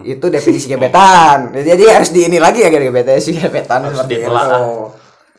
[0.00, 1.52] Itu definisi gebetan.
[1.52, 3.20] Jadi harus di ini lagi ya gebetan.
[3.20, 4.32] Si gebetan seperti itu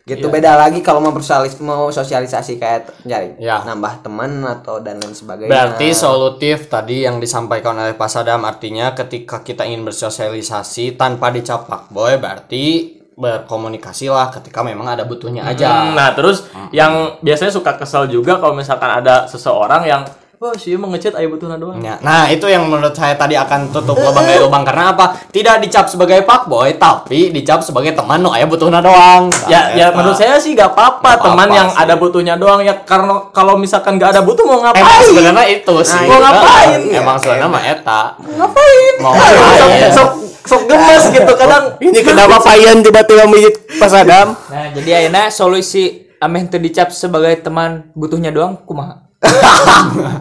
[0.04, 3.62] gitu beda lagi kalau mau bersosialis mau sosialisasi kayak nyari Ya.
[3.62, 8.92] nambah teman atau dan lain sebagainya Berarti solutif tadi yang disampaikan oleh Pak Sadam artinya
[8.92, 15.86] ketika kita ingin bersosialisasi tanpa dicap boy berarti berkomunikasi lah ketika memang ada butuhnya aja.
[15.86, 20.02] Hmm, Nah, terus yang biasanya suka kesel juga kalau misalkan ada seseorang yang
[20.42, 21.78] wah sih mau ngechat ayo butuh doang.
[21.86, 25.14] Ya, Nah, itu yang menurut saya tadi akan tutup lubang dari lubang karena apa?
[25.30, 29.30] Tidak dicap sebagai boy tapi dicap sebagai teman no aya butuhna doang.
[29.46, 30.02] Ya, Nah, ya eta.
[30.02, 31.78] menurut saya sih gak apa-apa Gak teman apa-apa yang sih.
[31.86, 34.82] ada butuhnya doang ya karena kalau misalkan gak ada butuh mau ngapain?
[34.82, 36.02] Emang sebenarnya itu sih.
[36.10, 36.80] mau ngapain?
[36.90, 38.02] Emang sebenarnya mah eta.
[38.18, 38.94] ngapain?
[38.98, 39.94] Mau ngapain?
[39.94, 40.10] sok,
[40.42, 41.78] sok gemes gitu kadang.
[41.78, 44.34] Ini kenapa Payan tiba-tiba mijit Pas Adam?
[44.50, 49.11] Nah, jadi ayeuna solusi ameh teu dicap sebagai teman butuhnya doang kumaha?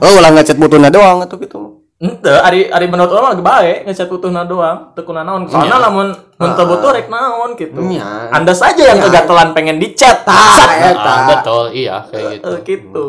[0.00, 1.80] Oh, ulah ngechat butuhnya doang atau gitu.
[2.00, 5.44] Ente, ari ari menurut orang lagi baik ngechat butuhna doang, teu kuna naon.
[5.48, 7.76] Soalnya lamun mun teu butuh rek naon gitu.
[7.76, 8.32] Iya.
[8.32, 10.24] Anda saja yang kegatelan pengen dicat.
[10.24, 11.00] Ah, eta.
[11.00, 12.48] Ah, betul, iya kayak gitu.
[12.48, 13.06] Eh, gitu.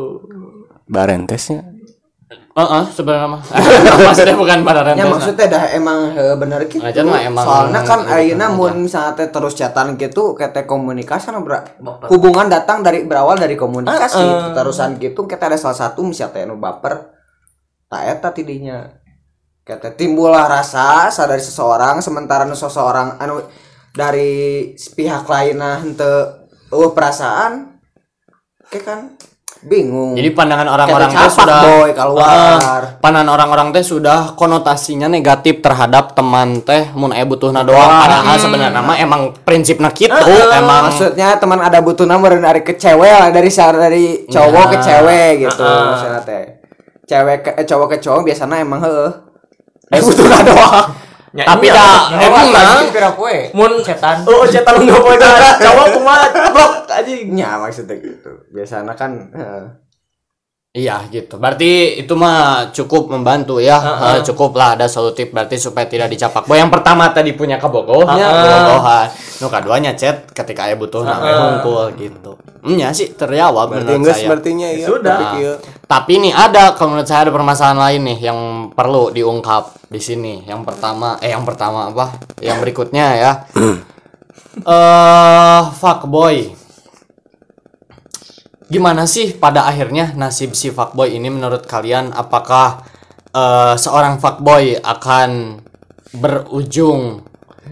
[0.92, 1.64] Barentesnya.
[2.32, 3.42] Heeh, sebenarnya mah.
[4.08, 5.12] Maksudnya bukan pada Ya rentetan.
[5.12, 6.80] maksudnya dah emang heuh, bener gitu.
[6.80, 11.32] Acan mah emang Soalnya kan gitu ayeuna mun misalnya teh terus chatan gitu kete komunikasi
[11.32, 11.76] kan ber-
[12.08, 14.56] hubungan datang dari berawal dari komunikasi.
[14.56, 17.12] Terusan gitu kita ada salah satu misalnya teh nu baper.
[17.88, 18.88] Tak eta tidinya.
[19.62, 23.44] Kata timbullah rasa sadari seseorang sementara nu seseorang anu
[23.92, 27.76] dari pihak lainnya henteu eueuh perasaan
[28.68, 29.00] kayak kan
[29.62, 30.18] bingung.
[30.18, 32.82] Jadi pandangan orang-orang teh sudah boy keluar.
[32.98, 37.90] Pandangan orang-orang teh sudah konotasinya negatif terhadap teman teh mun aya butuhna doang.
[37.90, 40.14] Padahal sebenarnya mah emang prinsipna kitu,
[40.50, 40.90] emang.
[40.90, 45.66] Maksudnya teman ada butuh nomor dari ke cewek lah dari dari cowok ke cewek gitu
[45.66, 46.46] maksudnya teh.
[47.06, 49.12] Cewek ke eh, cowok ke cowok biasanya emang heeh.
[49.92, 51.01] Eh butuh doang
[51.32, 51.80] Ya, tapi iya.
[51.80, 52.52] dah emang
[53.16, 53.38] poe.
[53.56, 54.28] mun Cetan.
[54.28, 55.16] oh cetan enggak boleh
[55.64, 59.64] cowok kumaha blok anjing ya maksudnya gitu biasanya kan heeh.
[60.72, 61.36] Iya gitu.
[61.36, 63.76] Berarti itu mah cukup membantu ya.
[64.16, 66.48] Eh, cukup lah ada solutif berarti supaya tidak dicapak.
[66.48, 69.08] Boy yang pertama tadi punya kebogohnya, kebogohan.
[69.44, 72.40] Nu kaduanya chat ketika aya butuh namanya hungkul gitu.
[72.72, 74.24] Nya sih terjawab Berarti menurut enggak saya.
[74.24, 74.88] sepertinya ya.
[74.88, 75.12] Sudah.
[75.20, 75.54] tapi kieu.
[75.92, 78.40] Tapi nih ada kalau menurut saya ada permasalahan lain nih yang
[78.72, 80.48] perlu diungkap di sini.
[80.48, 82.16] Yang pertama eh yang pertama apa?
[82.40, 83.32] Yang berikutnya ya.
[84.52, 86.61] Eh fuckboy.
[88.72, 92.16] Gimana sih pada akhirnya nasib si fuckboy ini menurut kalian?
[92.16, 92.88] Apakah
[93.36, 95.60] eh, seorang fuckboy akan
[96.16, 97.28] berujung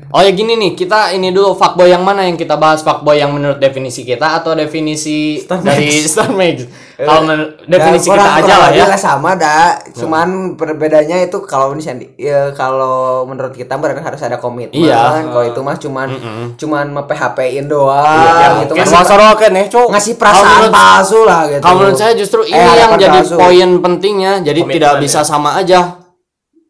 [0.09, 3.29] Oh ya gini nih, kita ini dulu fuckboy yang mana yang kita bahas fuckboy yang
[3.29, 6.65] menurut definisi kita atau definisi dari Star Max?
[6.97, 8.97] Kalau menurut definisi Ya, kita kurang- aja kurang lah ya.
[8.97, 14.73] sama dah cuman perbedaannya itu kalau misalnya ya, kalau menurut kita berarti harus ada komitmen
[14.73, 15.29] Iya.
[15.29, 16.09] kalau itu mah cuman
[16.57, 19.87] cuman nge-PHP-in doang gitu Kan ngasih, soroken nih, Cok.
[19.89, 23.37] ngasih perasaan menurut- palsu lah gitu Kalau menurut saya justru ini Eh, yang jadi palsu.
[23.37, 24.41] poin pentingnya.
[24.41, 24.99] Jadi Komitmen tidak ya.
[24.99, 26.01] bisa sama aja.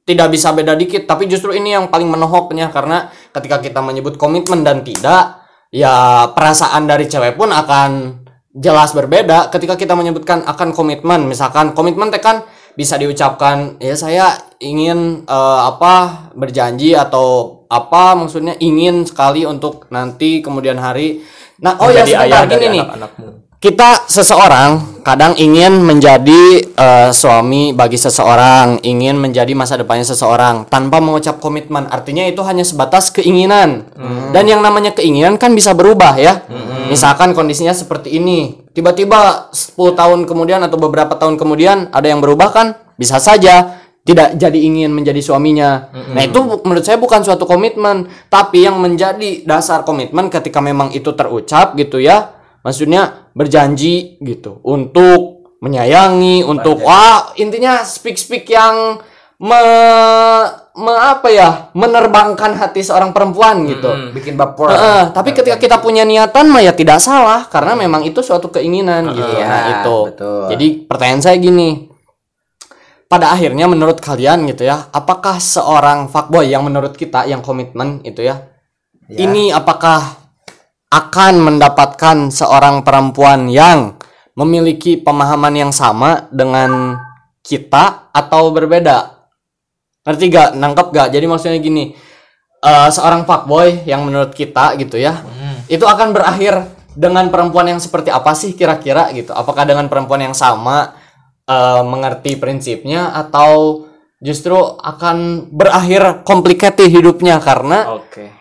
[0.01, 4.65] Tidak bisa beda dikit, tapi justru ini yang paling menohoknya karena ketika kita menyebut komitmen
[4.65, 8.21] dan tidak, ya perasaan dari cewek pun akan
[8.55, 11.29] jelas berbeda ketika kita menyebutkan akan komitmen.
[11.29, 18.57] Misalkan komitmen teh kan bisa diucapkan ya saya ingin eh, apa berjanji atau apa maksudnya
[18.57, 21.21] ingin sekali untuk nanti kemudian hari.
[21.61, 23.48] Nah, oh ya Menjadi sebentar ayah gini nih anak-anakmu.
[23.59, 31.03] Kita seseorang kadang ingin menjadi eh, suami bagi seseorang, ingin menjadi masa depannya seseorang tanpa
[31.03, 31.83] mengucap komitmen.
[31.91, 33.83] Artinya itu hanya sebatas keinginan.
[34.31, 36.47] Dan yang namanya keinginan kan bisa berubah ya.
[36.87, 42.55] Misalkan kondisinya seperti ini, tiba-tiba 10 tahun kemudian atau beberapa tahun kemudian ada yang berubah
[42.55, 42.67] kan?
[42.95, 43.75] Bisa saja
[44.07, 45.91] tidak jadi ingin menjadi suaminya.
[46.15, 51.11] Nah, itu menurut saya bukan suatu komitmen, tapi yang menjadi dasar komitmen ketika memang itu
[51.11, 52.39] terucap gitu ya.
[52.59, 58.99] Maksudnya berjanji gitu untuk menyayangi, untuk wah intinya speak speak yang
[59.39, 59.61] me,
[60.75, 64.11] me- apa ya menerbangkan hati seorang perempuan gitu.
[64.11, 68.19] bikin baper Heeh, tapi ketika kita punya niatan mah ya tidak salah karena memang itu
[68.19, 69.31] suatu keinginan gitu.
[69.39, 69.97] Iya, Nah, itu.
[70.11, 70.43] betul.
[70.51, 71.87] Jadi pertanyaan saya gini.
[73.09, 78.21] Pada akhirnya menurut kalian gitu ya, apakah seorang fuckboy yang menurut kita yang komitmen itu
[78.21, 78.37] ya,
[79.09, 80.18] ini apakah
[80.89, 83.97] akan mendapatkan seorang perempuan yang
[84.33, 86.97] memiliki pemahaman yang sama dengan
[87.45, 89.29] kita atau berbeda?
[90.05, 90.49] Ngerti gak?
[90.57, 91.07] Nangkep gak?
[91.13, 91.93] Jadi maksudnya gini,
[92.65, 95.21] eh, seorang fuckboy yang menurut kita gitu ya,
[95.69, 96.65] itu akan berakhir
[96.97, 99.29] dengan perempuan yang seperti apa sih kira-kira gitu?
[99.35, 100.97] Apakah dengan perempuan yang sama
[101.45, 103.85] eh, mengerti prinsipnya atau
[104.19, 108.38] justru akan berakhir complicated hidupnya karena Oke.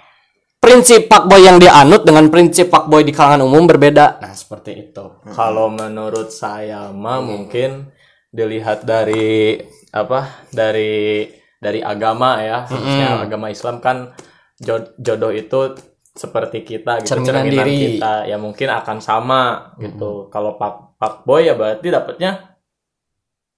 [0.59, 4.19] Prinsip fuckboy yang dia anut dengan prinsip fuckboy di kalangan umum berbeda.
[4.21, 5.05] Nah, seperti itu.
[5.33, 7.89] Kalau menurut saya mah mungkin
[8.29, 9.57] dilihat dari
[9.95, 10.45] apa?
[10.53, 11.25] Dari
[11.59, 14.15] dari agama ya, khususnya agama Islam kan
[14.61, 15.75] jo- jodoh itu
[16.15, 17.99] seperti kita gitu, Cerminan diri.
[17.99, 20.27] kita ya mungkin akan sama gitu.
[20.29, 22.59] Kalau pak pak boy ya berarti dapatnya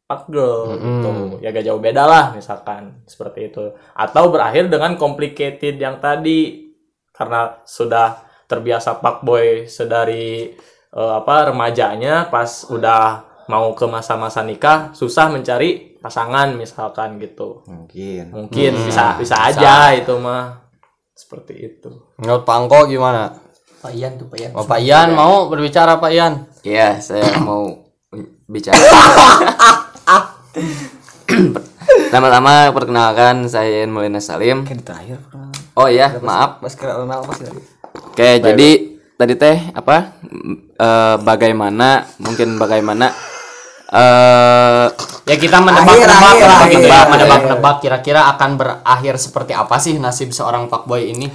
[0.05, 1.11] pak girl gitu.
[1.41, 3.73] Ya gak jauh beda lah misalkan seperti itu.
[3.97, 6.70] Atau berakhir dengan complicated yang tadi
[7.11, 10.55] karena sudah terbiasa pak boy sedari
[10.91, 18.31] eh, apa remajanya pas udah mau ke masa-masa nikah susah mencari pasangan misalkan gitu mungkin
[18.31, 20.71] mungkin bisa bisa aja itu mah
[21.13, 23.37] seperti itu Menurut Pangko gimana?
[23.81, 24.53] Pak Ian tuh Pak Ian.
[24.53, 26.45] Oh, Pak Ian mau berbicara Pak Ian?
[26.61, 27.89] Iya, saya mau
[28.45, 28.77] bicara.
[32.09, 34.69] Pertama-tama perkenalkan saya Mulina Salim.
[34.69, 35.17] terakhir
[35.81, 36.61] Oh iya, maaf.
[36.61, 37.61] mas kenal mas tadi
[38.07, 38.69] Oke, jadi
[39.15, 39.97] tadi teh apa?
[40.77, 43.09] eh, bagaimana mungkin bagaimana
[43.91, 44.87] eh
[45.23, 47.11] Ya kita menebak-nebak Akhir, lah akhir, gitu ya, akhir.
[47.13, 51.27] menebak-nebak kira-kira akan berakhir seperti apa sih nasib seorang fuckboy ini?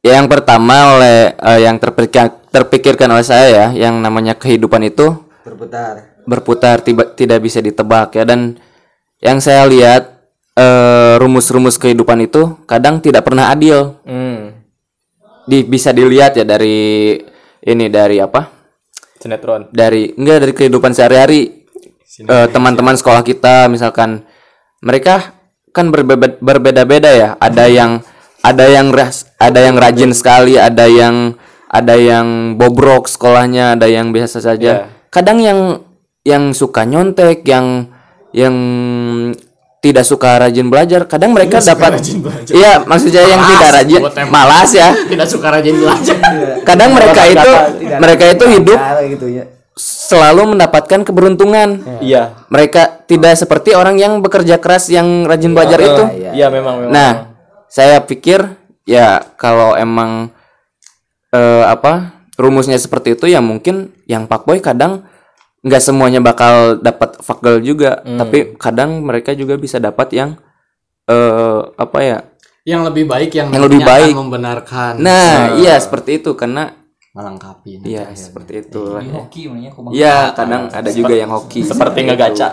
[0.00, 6.22] yang pertama oleh eh, yang terpikir, terpikirkan oleh saya ya, yang namanya kehidupan itu Berputar.
[6.22, 8.54] berputar tiba, tidak bisa ditebak ya dan
[9.18, 10.02] yang saya lihat
[10.54, 13.98] eh, rumus-rumus kehidupan itu kadang tidak pernah adil.
[14.04, 14.64] Hmm.
[15.46, 17.14] Di, bisa dilihat ya dari
[17.66, 18.54] ini dari apa?
[19.16, 19.72] Sinetron.
[19.72, 21.66] dari enggak dari kehidupan sehari-hari
[22.16, 24.24] Eh, teman-teman sekolah kita misalkan
[24.80, 25.36] mereka
[25.76, 28.00] kan berbeda- berbeda-beda ya ada yang
[28.40, 31.36] ada yang ras, ada yang rajin sekali ada yang
[31.68, 35.84] ada yang bobrok sekolahnya ada yang biasa saja kadang yang
[36.24, 37.92] yang suka nyontek yang
[38.32, 38.56] yang
[39.86, 42.02] tidak suka rajin belajar kadang mereka dapat
[42.50, 46.16] iya maksudnya yang tidak rajin malas ya Tidak suka rajin belajar.
[46.62, 47.50] kadang mereka itu
[47.96, 49.44] mereka itu hidup gitu ya.
[49.76, 52.42] selalu mendapatkan keberuntungan Iya.
[52.48, 56.02] mereka tidak seperti orang yang bekerja keras yang rajin belajar itu.
[56.32, 56.90] Iya memang memang.
[56.90, 57.12] Nah,
[57.68, 58.42] saya pikir
[58.82, 60.32] ya kalau emang
[61.30, 65.04] eh, apa rumusnya seperti itu ya mungkin yang fuckboy kadang
[65.60, 70.30] nggak semuanya bakal dapat fuck girl juga, tapi kadang mereka juga bisa dapat yang
[71.06, 72.18] eh apa ya?
[72.66, 74.12] Yang lebih baik yang, Yang lebih baik.
[74.12, 74.98] membenarkan.
[74.98, 76.74] Nah, iya seperti itu karena
[77.14, 77.80] melengkapi.
[77.82, 78.82] iya seperti itu.
[78.90, 79.00] lah.
[79.00, 81.62] hoki namanya kok Iya, kadang ada juga yang hoki.
[81.62, 82.48] seperti ngegaca.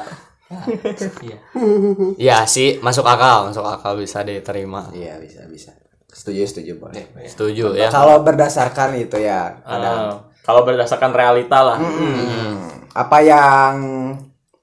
[2.15, 4.87] Iya sih, masuk akal, masuk akal bisa diterima.
[4.93, 5.73] Iya bisa bisa.
[6.07, 7.09] Setuju setuju boleh.
[7.25, 7.89] Setuju ya.
[7.89, 11.77] Kalau berdasarkan itu ya kadang Ah, kalau berdasarkan realita lah.
[11.79, 13.73] Hmm, apa yang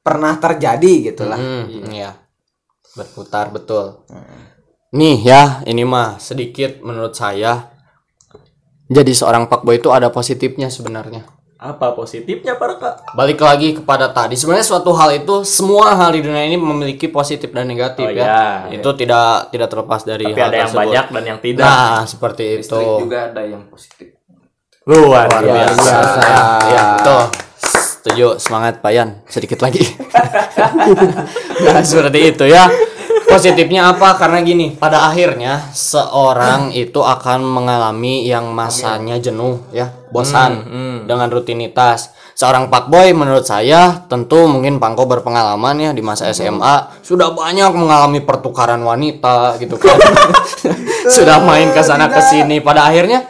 [0.01, 1.37] pernah terjadi gitu lah.
[1.37, 2.14] Hmm, iya.
[2.93, 4.05] Berputar betul.
[4.91, 7.70] Nih ya, ini mah sedikit menurut saya
[8.87, 11.22] jadi seorang fuckboy itu ada positifnya sebenarnya.
[11.61, 13.12] Apa positifnya para kak?
[13.12, 14.33] Balik lagi kepada tadi.
[14.35, 18.24] Sebenarnya suatu hal itu semua hal di dunia ini memiliki positif dan negatif Oh, ya.
[18.66, 18.81] iya.
[18.81, 20.81] Itu tidak tidak terlepas dari Tapi hal ada yang tersebut.
[20.83, 21.68] banyak dan yang tidak.
[21.68, 22.81] Nah, seperti itu.
[22.99, 24.16] juga ada yang positif.
[24.91, 25.78] Luar biasa.
[25.78, 26.26] biasa.
[26.66, 27.22] Ya, betul.
[27.62, 29.09] Setuju, semangat Pak Yan.
[29.30, 29.86] Sedikit lagi.
[31.64, 32.66] nah, seperti itu ya.
[33.30, 34.18] Positifnya apa?
[34.18, 40.66] Karena gini, pada akhirnya seorang itu akan mengalami yang masanya jenuh ya, bosan
[41.07, 42.11] dengan rutinitas.
[42.34, 48.18] Seorang fuckboy menurut saya tentu mungkin Pangko berpengalaman ya di masa SMA sudah banyak mengalami
[48.24, 49.95] pertukaran wanita gitu kan.
[51.14, 53.28] sudah main ke sana ke sini pada akhirnya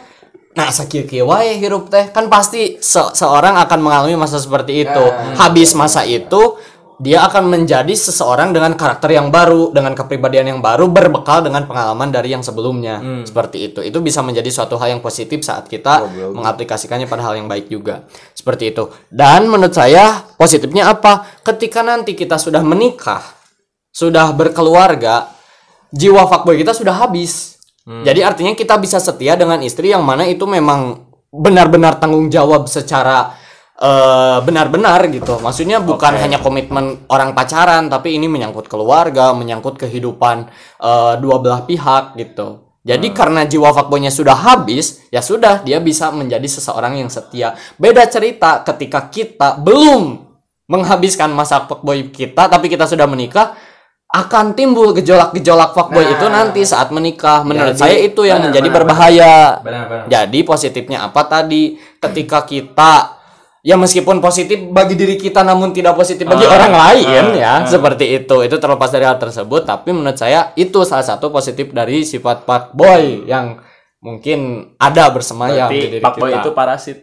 [0.51, 5.05] Nah, sakit wae hirup teh kan pasti se- seorang akan mengalami masa seperti itu.
[5.39, 6.59] Habis masa itu
[7.01, 12.13] dia akan menjadi seseorang dengan karakter yang baru, dengan kepribadian yang baru berbekal dengan pengalaman
[12.13, 13.01] dari yang sebelumnya.
[13.25, 13.81] Seperti itu.
[13.81, 16.05] Itu bisa menjadi suatu hal yang positif saat kita
[16.37, 18.05] mengaplikasikannya pada hal yang baik juga.
[18.37, 18.91] Seperti itu.
[19.09, 21.25] Dan menurut saya positifnya apa?
[21.41, 23.23] Ketika nanti kita sudah menikah,
[23.89, 25.25] sudah berkeluarga,
[25.89, 27.57] jiwa fuckboy kita sudah habis.
[28.07, 33.35] Jadi artinya kita bisa setia dengan istri yang mana itu memang benar-benar tanggung jawab secara
[33.75, 35.39] eh, benar-benar gitu.
[35.43, 40.47] Maksudnya bukan hanya komitmen orang pacaran, tapi ini menyangkut keluarga, menyangkut kehidupan
[40.79, 42.71] eh, dua belah pihak gitu.
[42.81, 47.53] Jadi karena jiwa fuckboynya sudah habis, ya sudah dia bisa menjadi seseorang yang setia.
[47.77, 50.17] Beda cerita ketika kita belum
[50.65, 53.53] menghabiskan masa fuckboy kita, tapi kita sudah menikah,
[54.11, 57.47] akan timbul gejolak-gejolak fuckboy itu nanti saat menikah.
[57.47, 59.63] Menurut saya itu yang menjadi berbahaya.
[60.11, 61.79] Jadi positifnya apa tadi?
[61.95, 63.21] Ketika kita
[63.61, 68.35] ya meskipun positif bagi diri kita namun tidak positif bagi orang lain ya, seperti itu.
[68.43, 73.23] Itu terlepas dari hal tersebut, tapi menurut saya itu salah satu positif dari sifat fuckboy
[73.29, 73.63] yang
[74.01, 76.41] mungkin ada bersemayam di Berarti diri fuckboy kita.
[76.43, 76.97] itu parasit.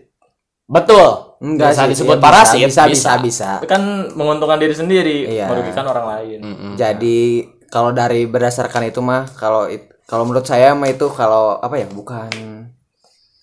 [0.68, 1.08] Betul.
[1.38, 3.50] Enggak bisa sih, disebut iya, parasit, bisa bisa bisa.
[3.58, 5.46] Itu kan menguntungkan diri sendiri, Iya.
[5.46, 6.38] merugikan orang lain.
[6.74, 7.18] Jadi
[7.66, 9.64] kalau dari berdasarkan itu mah kalau
[10.04, 12.28] kalau menurut saya mah itu kalau apa ya bukan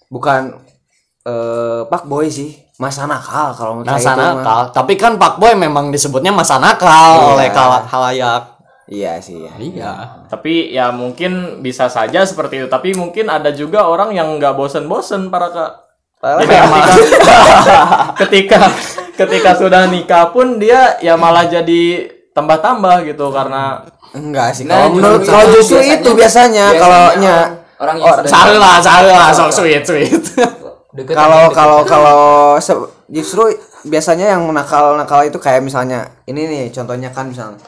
[0.07, 0.59] bukan
[1.23, 4.33] eh pak boy sih masa nakal kalau menurut Masa saya itu mah.
[4.35, 7.27] nakal, tapi kan fuckboy memang disebutnya masa nakal Iya.
[7.31, 8.43] oleh kala- halayak.
[8.85, 9.53] Iya sih ya.
[9.55, 9.91] Iya.
[10.27, 12.67] Tapi ya mungkin bisa saja seperti itu.
[12.67, 15.71] Tapi mungkin ada juga orang yang nggak bosen-bosen para kak.
[16.25, 17.35] Jadi ketika,
[18.21, 18.59] ketika
[19.15, 21.83] ketika sudah nikah pun dia ya malah jadi
[22.31, 24.63] tambah-tambah gitu karena Enggak sih.
[24.63, 27.35] Nah, Kalau menurut justru- kalau justru biasanya- itu biasanya kalau nya
[27.75, 30.23] orang Oh, Salah, salah, sok sweet, sweet.
[31.11, 32.55] kalau kalau kalau
[33.05, 33.51] justru
[33.85, 37.61] biasanya yang nakal nakal itu kayak misalnya ini nih contohnya kan misalnya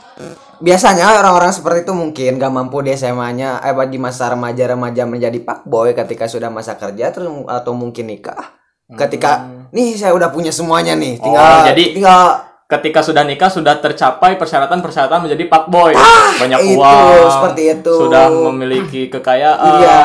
[0.58, 5.38] biasanya orang-orang seperti itu mungkin gak mampu di SMA-nya eh di masa remaja remaja menjadi
[5.46, 8.58] pak boy ketika sudah masa kerja terus atau mungkin nikah.
[8.88, 9.44] Ketika
[9.76, 14.36] nih saya udah punya semuanya nih tinggal Oh, jadi- tinggal ketika sudah nikah sudah tercapai
[14.36, 15.96] persyaratan-persyaratan menjadi fuckboy.
[16.38, 17.32] Banyak Ah, itu, uang.
[17.32, 17.94] seperti itu.
[17.96, 19.80] Sudah memiliki kekayaan.
[19.80, 20.00] Iya,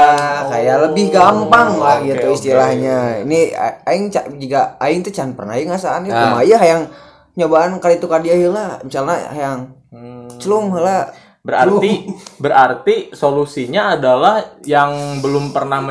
[0.47, 3.27] kayak lebih gampang lah oke, gitu istilahnya.
[3.27, 6.39] Ini a- aing juga aing tuh can pernah ya ngasaan ya Nah.
[6.41, 6.87] ya hayang
[7.35, 9.61] nyobaan kali itu kadia heula, misalnya hayang
[10.39, 11.11] celung heula.
[11.43, 12.07] Berarti
[12.45, 15.83] berarti solusinya adalah yang belum pernah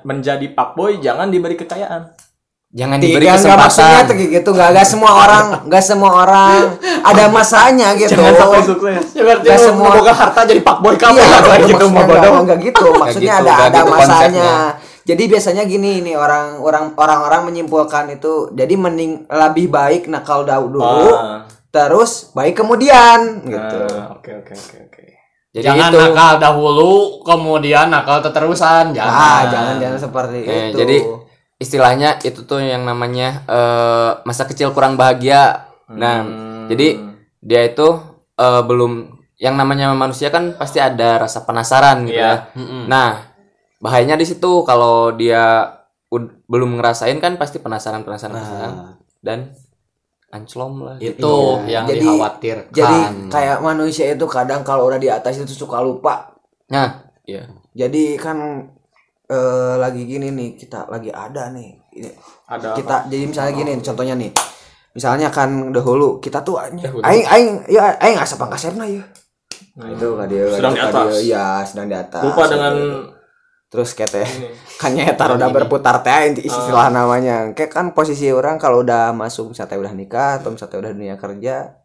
[0.00, 2.06] menjadi fuckboy jangan diberi kekayaan.
[2.70, 3.66] Jangan diberi Tiga nggak maksudnya
[3.98, 4.06] kesempatan.
[4.06, 6.58] tuh gitu nggak nggak semua orang nggak semua orang
[7.02, 8.14] ada masanya gitu.
[8.14, 9.04] Jangan sampai sukses.
[9.10, 12.06] Ya berarti lu semua- memoga harta jadi fuckboy kamu Iya, ya, gitu, gitu maksudnya mau
[12.06, 12.20] bodoh.
[12.22, 12.86] enggak, enggak gitu.
[12.94, 14.06] Maksudnya gitu, ada enggak ada gitu masanya.
[14.22, 14.54] konsepnya.
[15.00, 20.78] Jadi biasanya gini nih orang orang orang-orang menyimpulkan itu jadi mending lebih baik nakal dahulu
[20.78, 21.42] Ah.
[21.68, 23.78] terus baik kemudian gitu.
[23.90, 25.04] Ah, Oke oke oke oke.
[25.50, 25.98] Jadi Jangan itu.
[25.98, 28.94] nakal dahulu, kemudian nakal terusan.
[28.94, 29.50] Jangan.
[29.50, 30.78] jangan jangan seperti Eh, itu.
[30.78, 30.96] jadi
[31.60, 35.68] istilahnya itu tuh yang namanya eh, masa kecil kurang bahagia.
[35.86, 36.24] Nah,
[36.66, 36.96] jadi
[37.38, 37.88] dia itu
[38.34, 38.92] eh, belum
[39.36, 42.48] yang namanya manusia kan pasti ada rasa penasaran gitu Iya.
[42.52, 42.84] ya.
[42.86, 43.10] Nah,
[43.78, 45.76] bahayanya di situ kalau dia
[46.44, 48.72] belum ngerasain kan pasti penasaran penasaran penasaran
[49.20, 49.38] dan
[50.30, 50.96] anclom lah.
[50.98, 51.16] gitu.
[51.18, 51.34] Itu
[51.66, 52.70] yang Jadi- dikhawatirkan.
[52.70, 52.98] jadi
[53.28, 56.34] kayak manusia itu kadang kalau udah di atas itu suka lupa.
[56.68, 57.50] Nah, iya.
[57.72, 58.66] Jadi kan
[59.30, 61.70] eh, lagi gini nih kita lagi ada nih.
[61.90, 62.10] Ini,
[62.50, 64.32] Ada kita jadi misalnya gini contohnya nih.
[64.90, 69.06] Misalnya kan dahulu kita tuh aing aing aing ya aing asap angkasepna ya
[69.78, 71.06] nah, itu kan dia Sedang di kan atas.
[71.06, 72.22] dia, iya sedang di atas.
[72.26, 72.74] Lupa dengan
[73.70, 74.26] terus teh
[74.82, 77.54] kan nyata udah berputar teh inti istilah namanya.
[77.54, 81.80] Kayak kan posisi orang kalau udah masuk misalnya udah nikah atau misalnya udah dunia kerja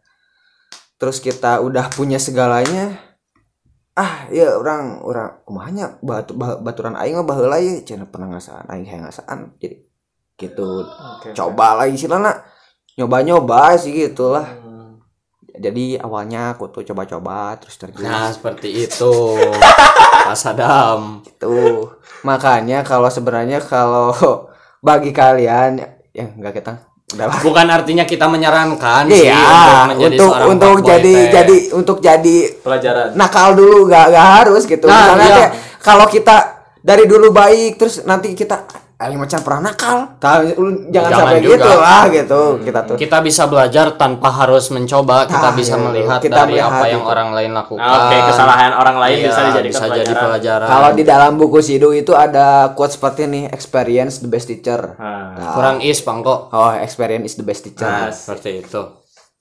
[0.95, 2.95] terus kita udah punya segalanya
[3.95, 8.67] ah ya orang orang kumahanya batu ba- baturan aing mah baheula ya cenah pernah ngasaan
[8.67, 9.79] aing hayang ngasaan jadi
[10.35, 11.31] gitu Oke.
[11.31, 12.43] coba lah istilahnya
[12.95, 14.99] nyoba-nyoba sih gitulah Hmm.
[15.55, 19.39] jadi awalnya aku tuh coba-coba terus terjun Nah, seperti itu.
[20.27, 21.23] Mas Adam.
[21.39, 21.95] Tuh.
[22.23, 24.11] Makanya kalau sebenarnya kalau
[24.87, 25.79] bagi kalian
[26.11, 26.73] ya enggak kita
[27.15, 27.39] udahlah.
[27.41, 31.31] Bukan artinya kita menyarankan sih Iya, menjadi untuk seorang untuk fuckboy jadi teh.
[31.31, 33.07] jadi untuk jadi Pelajaran.
[33.15, 34.85] nakal dulu gak, gak harus gitu.
[34.85, 35.47] Nah, Misalnya iya.
[35.79, 36.35] kalau kita
[36.79, 39.97] dari dulu baik terus nanti kita Aing macam pernah nakal.
[40.17, 40.55] Jangan,
[40.87, 41.51] Jangan sampai juga.
[41.51, 42.41] gitu lah gitu.
[42.63, 46.55] Kita tuh kita bisa belajar tanpa harus mencoba kita Nah, bisa iya, melihat kita dari
[46.55, 47.11] melihat apa yang itu.
[47.11, 49.99] orang lain lakukan Ah, Oke, kesalahan orang lain Iya, bisa dijadikan bisa pelajaran.
[50.01, 54.47] jadi pelajaran kalau di dalam buku Sidu itu ada quote seperti ini, experience the best
[54.47, 54.95] teacher.
[54.95, 57.83] Ah, Nah, kurang is pangko oh, experience is the best teacher.
[57.83, 58.81] Nah, seperti itu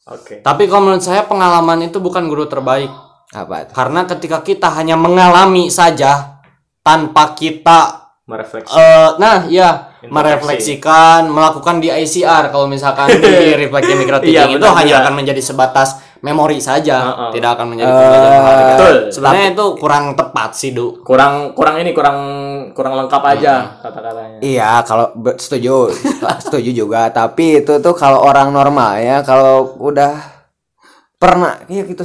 [0.05, 0.41] Oke.
[0.41, 2.91] tapi kalau menurut saya pengalaman itu bukan guru terbaik
[3.31, 3.65] Apa?
[3.65, 3.73] tuh?
[3.73, 6.43] karena ketika kita hanya mengalami saja
[6.81, 8.73] tanpa kita Merefleksi.
[8.73, 10.09] eh nah ya Introspeksi.
[10.09, 13.21] merefleksikan melakukan di ICR kalau misalkan di
[13.61, 15.05] refleksi mikro Iya, itu benar, hanya benar.
[15.05, 17.31] akan menjadi sebatas memori saja Heeh.
[17.37, 18.65] tidak akan menjadi berharga.
[18.71, 18.95] Betul.
[19.13, 22.19] sebenarnya itu kurang tepat sih du Kurang kurang ini kurang
[22.73, 24.41] kurang lengkap aja kata-katanya.
[24.41, 25.07] Iya, kalau
[25.37, 25.93] setuju,
[26.41, 27.13] setuju juga.
[27.13, 30.17] Tapi itu tuh kalau orang normal ya, kalau udah
[31.15, 32.01] pernah, iya gitu.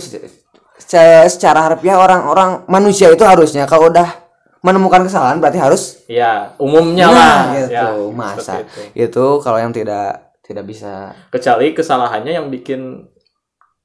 [0.78, 4.29] Secara, secara harfiah orang-orang manusia itu harusnya kalau udah
[4.60, 7.40] menemukan kesalahan berarti harus Iya, umumnya nah, lah.
[7.58, 7.72] gitu.
[7.72, 8.82] Ya, Masa itu.
[8.98, 13.08] itu kalau yang tidak tidak bisa Kecuali kesalahannya yang bikin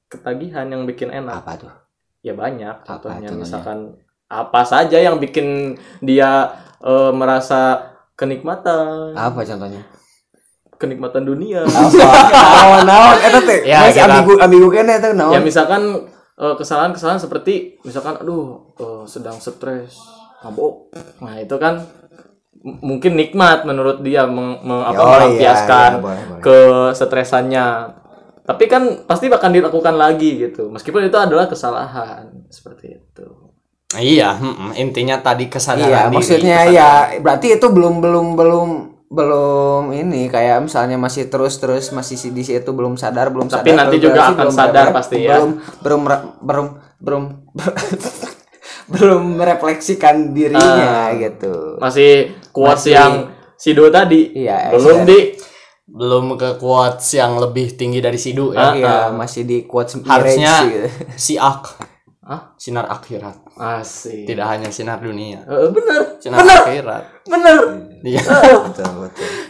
[0.06, 1.40] ketagihan, yang bikin enak.
[1.40, 1.72] apa tuh?
[2.20, 2.82] Ya banyak.
[2.82, 3.38] Contohnya contohnya?
[3.38, 3.78] misalkan
[4.26, 6.50] apa saja yang bikin dia
[6.80, 9.82] eh, merasa kenikmatan, Apa contohnya?
[10.74, 11.62] kenikmatan dunia.
[12.56, 13.60] Naon naon eta teh.
[13.64, 15.32] Ya, Masih kita- ambigu ambigu kene teh naon?
[15.32, 15.82] ya misalkan
[16.34, 19.94] eh, kesalahan-kesalahan seperti misalkan aduh eh, sedang stres
[20.44, 21.88] mabuk nah itu kan
[22.62, 26.40] mungkin nikmat menurut dia meng, meng- apa, Oh, iya, melampiaskan iya, boleh, boleh.
[26.40, 27.66] kesetresannya
[28.44, 33.26] tapi kan pasti akan dilakukan lagi gitu meskipun itu adalah kesalahan seperti itu
[33.96, 36.14] iya mm, intinya tadi kesadaran Iya, diri.
[36.14, 36.90] maksudnya ya
[37.20, 38.68] berarti itu belum belum belum
[39.14, 43.70] belum ini kayak misalnya masih terus terus masih si- di situ belum sadar belum Tapi
[43.70, 45.38] sadar nanti juga akan belum sadar pasti ya.
[45.38, 45.50] belum
[45.84, 46.00] belum
[46.42, 46.66] belum
[46.98, 47.22] belum
[48.92, 51.16] belum merefleksikan dirinya Ah.
[51.16, 53.14] gitu masih quotes Masih- yang
[53.54, 55.18] Sido tadi Iya, belum di
[55.86, 60.54] belum ke quotes yang lebih tinggi dari sidu Ah, ya iya masih di quotes harusnya
[60.66, 60.88] gitu.
[61.24, 61.92] si ak
[62.24, 62.56] Hah?
[62.56, 63.36] Sinar akhirat.
[63.52, 64.24] Asik.
[64.24, 65.44] Tidak hanya sinar dunia.
[65.44, 66.16] Eh, bener.
[66.16, 67.28] Sinar akhirat.
[67.28, 67.84] Bener.
[68.00, 68.24] Iya.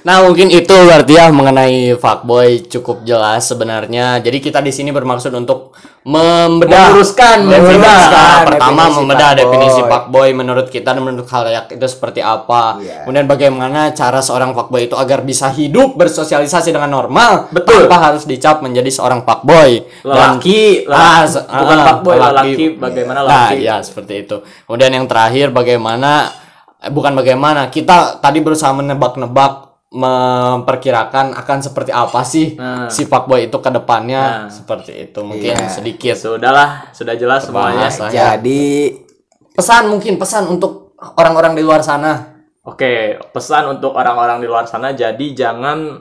[0.05, 4.21] Nah, mungkin itu berarti ya mengenai fuckboy cukup jelas sebenarnya.
[4.21, 5.73] Jadi kita di sini bermaksud untuk
[6.05, 7.81] membedah Meluruskan, definisi.
[7.81, 9.41] meluruskan pertama definisi membedah fuckboy.
[9.41, 12.77] definisi fuckboy menurut kita dan menurut khalayak itu seperti apa.
[12.77, 13.09] Iya.
[13.09, 17.89] Kemudian bagaimana cara seorang fuckboy itu agar bisa hidup bersosialisasi dengan normal Betul.
[17.89, 19.89] tanpa harus dicap menjadi seorang fuckboy.
[20.05, 22.65] Dan- Lelaki, Ah, bukan ah, fuckboy, lelaki.
[22.77, 23.65] Bagaimana Nah, lelaki?
[23.65, 24.37] ya seperti itu.
[24.69, 26.29] Kemudian yang terakhir bagaimana
[26.77, 32.91] eh, bukan bagaimana kita tadi berusaha menebak-nebak memperkirakan akan seperti apa sih Nah.
[32.91, 34.51] si fuckboy itu ke depannya Nah.
[34.51, 35.71] seperti itu mungkin Iya.
[35.71, 37.87] sedikit Sudahlah, sudah jelas semuanya.
[38.11, 38.35] Ya.
[38.35, 38.91] Jadi
[39.51, 42.35] pesan mungkin pesan untuk orang-orang di luar sana
[42.65, 46.01] Oke, pesan untuk orang-orang di luar sana jadi jangan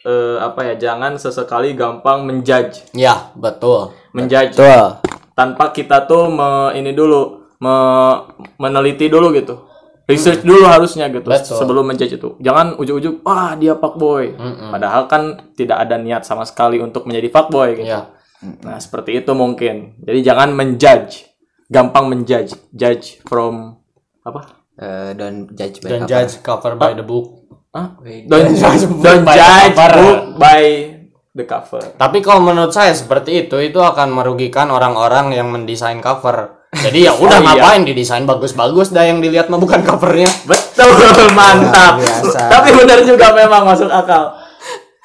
[0.00, 2.92] eh, apa ya, jangan sesekali gampang menjudge.
[2.92, 5.00] ya betul Menjudge betul.
[5.32, 8.20] tanpa kita tuh me, ini dulu me-
[8.54, 9.64] meneliti dulu gitu.
[10.04, 11.56] Research dulu harusnya gitu Betul.
[11.56, 12.36] sebelum menjudge itu.
[12.44, 14.36] Jangan ujuk-ujuk wah dia fuckboy.
[14.72, 17.88] Padahal kan tidak ada niat sama sekali untuk menjadi fuckboy gitu.
[17.88, 18.12] ya
[18.44, 19.96] Nah, seperti itu mungkin.
[20.04, 21.32] Jadi jangan menjudge.
[21.72, 22.52] Gampang menjudge.
[22.76, 23.80] Judge from
[24.20, 24.64] apa?
[24.76, 26.10] Eh, don't judge by dan cover.
[26.10, 27.98] judge cover by the book Hah?
[28.02, 29.98] Don't judge, don't by the judge cover.
[29.98, 30.62] book by
[31.34, 31.82] the cover.
[31.98, 36.63] Tapi kalau menurut saya seperti itu itu akan merugikan orang-orang yang mendesain cover.
[36.74, 37.46] Jadi ya udah Oh, iya.
[37.54, 40.26] ngapain didesain bagus-bagus dah yang dilihat mah bukan covernya.
[40.48, 40.90] Betul,
[41.38, 42.00] mantap.
[42.34, 44.34] Tapi benar juga memang masuk akal.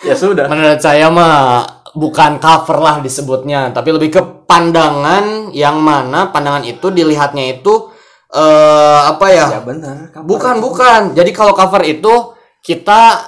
[0.02, 0.48] Ya sudah.
[0.48, 6.90] Menurut saya mah bukan cover lah disebutnya, tapi lebih ke pandangan yang mana pandangan itu
[6.90, 7.92] dilihatnya itu
[8.30, 9.46] eh apa ya?
[9.60, 10.14] Ya benar.
[10.24, 11.02] Bukan, bukan.
[11.18, 13.28] Jadi kalau cover itu kita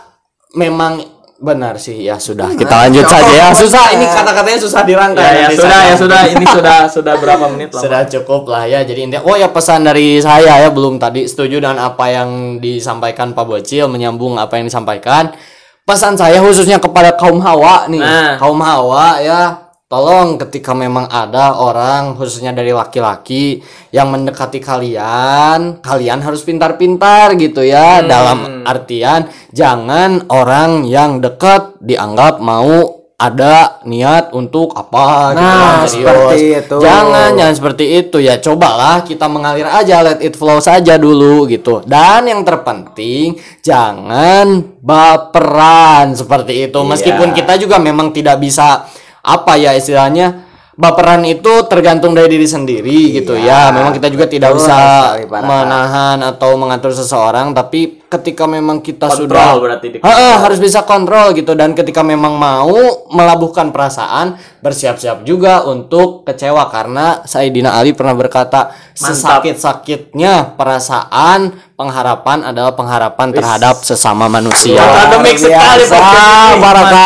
[0.56, 1.11] memang
[1.42, 5.48] benar sih ya sudah kita lanjut saja ya susah ini kata-katanya susah dirangkai Ya, ya
[5.52, 5.90] sudah, saya.
[5.90, 6.22] ya sudah.
[6.30, 7.82] Ini sudah sudah berapa menit lah?
[7.82, 11.58] sudah cukup lah ya jadi intinya oh ya pesan dari saya ya belum tadi setuju
[11.58, 15.34] dengan apa yang disampaikan Pak Bocil menyambung apa yang disampaikan
[15.82, 18.38] pesan saya khususnya kepada kaum hawa nih Nah.
[18.38, 19.61] kaum hawa ya
[19.92, 23.60] tolong ketika memang ada orang khususnya dari laki-laki
[23.92, 32.40] yang mendekati kalian kalian harus pintar-pintar gitu ya dalam artian jangan orang yang dekat dianggap
[32.40, 35.94] mau ada niat untuk apa gitu Nah, kan, serius.
[36.10, 36.76] seperti itu.
[36.82, 38.36] Jangan jangan seperti itu ya.
[38.42, 41.86] Cobalah kita mengalir aja, let it flow saja dulu gitu.
[41.86, 46.80] Dan yang terpenting jangan baperan seperti itu.
[46.82, 48.90] Meskipun kita juga memang tidak bisa
[49.22, 53.70] apa ya istilahnya baperan itu tergantung dari diri sendiri gitu ya.
[53.70, 54.74] Memang kita juga tidak bisa
[55.14, 55.46] Raka.
[55.46, 60.82] menahan atau mengatur seseorang, tapi ketika memang kita Kontrol sudah berarti di- Ha-ha, harus bisa
[60.82, 62.72] kontrol gitu dan ketika memang mau
[63.08, 72.74] melabuhkan perasaan bersiap-siap juga untuk kecewa karena Saidina Ali pernah berkata sesakit-sakitnya perasaan pengharapan adalah
[72.74, 74.82] pengharapan terhadap sesama manusia.
[74.82, 76.60] Akademik Luar sekali.
[76.60, 77.06] Baraka.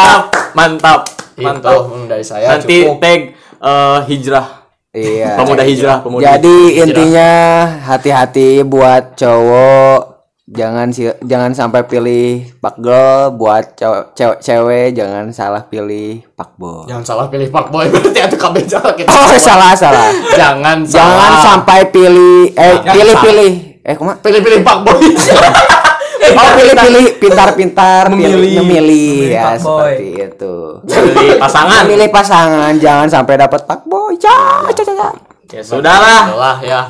[0.56, 1.00] Mantap,
[1.38, 2.98] mantap, Itu hmm, dari saya Nanti cukup.
[3.00, 3.20] tag
[3.60, 4.48] eh, hijrah.
[4.90, 5.36] Iya.
[5.36, 6.24] Pemuda hijrah, pemuda.
[6.24, 6.84] Jadi hijrah.
[6.88, 7.32] intinya
[7.84, 10.00] hati-hati buat cowok
[10.46, 16.54] jangan si jangan sampai pilih pak girl buat cowok cewek cewek jangan salah pilih pak
[16.56, 16.86] boy.
[16.86, 19.10] Jangan salah pilih Pak Boy berarti itu kabeh salah kita.
[19.10, 20.14] Oh salah salah.
[20.38, 21.44] Jangan jangan salah.
[21.44, 23.26] sampai pilih eh Jangan pilih salah.
[23.26, 23.52] pilih
[23.84, 24.18] eh kumaha?
[24.22, 25.02] pilih-pilih Pak Boy.
[26.28, 28.60] Oh pilih-pilih pintar-pintar Memilih.
[28.60, 30.56] memilih ya seperti itu.
[30.82, 31.84] Pilih pasangan.
[31.86, 34.18] Memilih pasangan jangan sampai dapat pak boy.
[34.18, 35.10] Ya, ya, ya, ya.
[35.52, 36.24] Ya sudahlah.
[36.28, 36.82] Itulah ya.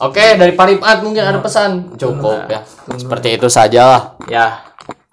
[0.00, 1.94] Oke, dari Paripat mungkin ada pesan.
[1.94, 2.64] Cukup ya.
[2.90, 4.02] Seperti itu saja lah.
[4.26, 4.64] Ya.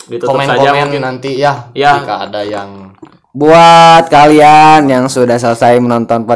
[0.01, 1.01] Ditutup saja Komen-komen mungkin.
[1.03, 2.01] nanti ya, Ya.
[2.01, 2.89] jika ada yang
[3.31, 6.27] Buat kalian yang sudah selesai menonton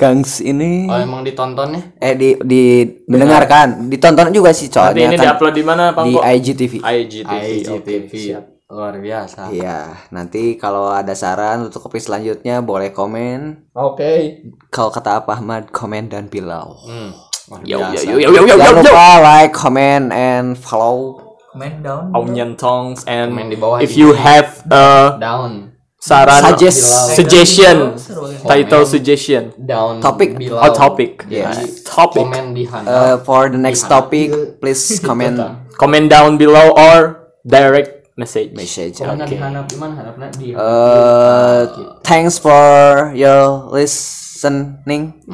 [0.00, 1.82] Gangs ini oh, emang ditonton ya.
[2.00, 6.08] eh di di mendengarkan, ditonton juga sih soalnya ini kan diupload di mana, Bang?
[6.08, 6.16] di?
[6.16, 6.80] IGTV.
[6.80, 7.28] IGTV.
[7.28, 8.12] IGTV.
[8.16, 8.44] Siap.
[8.70, 9.50] Luar biasa.
[9.50, 13.68] Iya, nanti kalau ada saran untuk topik selanjutnya boleh komen.
[13.74, 14.46] Oke.
[14.70, 16.78] Kalau kata Pak Ahmad, komen dan bilau.
[16.86, 17.10] Hmm.
[17.50, 18.06] Luar Yo, biasa.
[18.06, 21.30] yo, yo, yo, yo, yo, Jangan lupa like, comment, and follow.
[21.50, 22.14] Comment down.
[22.14, 25.69] Onion tongs and di bawah if you have uh, Down.
[26.00, 26.80] Saran Suggest.
[27.12, 28.40] suggestion Komen.
[28.48, 30.00] title suggestion Down.
[30.00, 30.40] Topik.
[30.40, 30.64] below.
[30.64, 31.84] oh topic Yes.
[31.84, 32.88] topic handle.
[32.88, 34.32] Uh, for the next topic,
[34.64, 35.36] please comment
[35.76, 38.96] comment down below or direct message message.
[39.00, 40.56] Di.
[40.56, 45.20] Uh, thanks for your listening.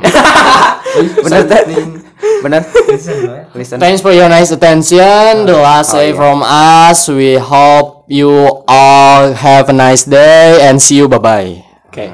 [0.96, 1.42] Bener?
[2.42, 2.62] Bener?
[3.54, 3.78] Listen.
[3.78, 5.46] Thanks for your nice attention.
[5.46, 7.06] The last say from us.
[7.08, 8.30] We hope you
[8.66, 11.07] all have a nice day and see you.
[11.07, 11.50] Bye bye.
[11.90, 12.07] oke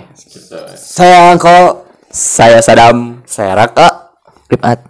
[0.76, 1.84] Saya Angko.
[2.12, 4.12] saya Sadam Saya Raka.
[4.48, 4.84] Rifat.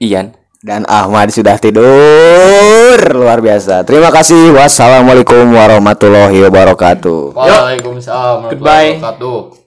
[0.00, 0.32] Ian.
[0.64, 3.84] Dan Ahmad sudah tidur luar biasa.
[3.84, 4.56] Terima kasih.
[4.56, 7.36] Wassalamualaikum warahmatullahi wabarakatuh.
[7.36, 8.90] Waalaikumsalam warahmatullahi Goodbye.
[8.96, 9.63] wabarakatuh.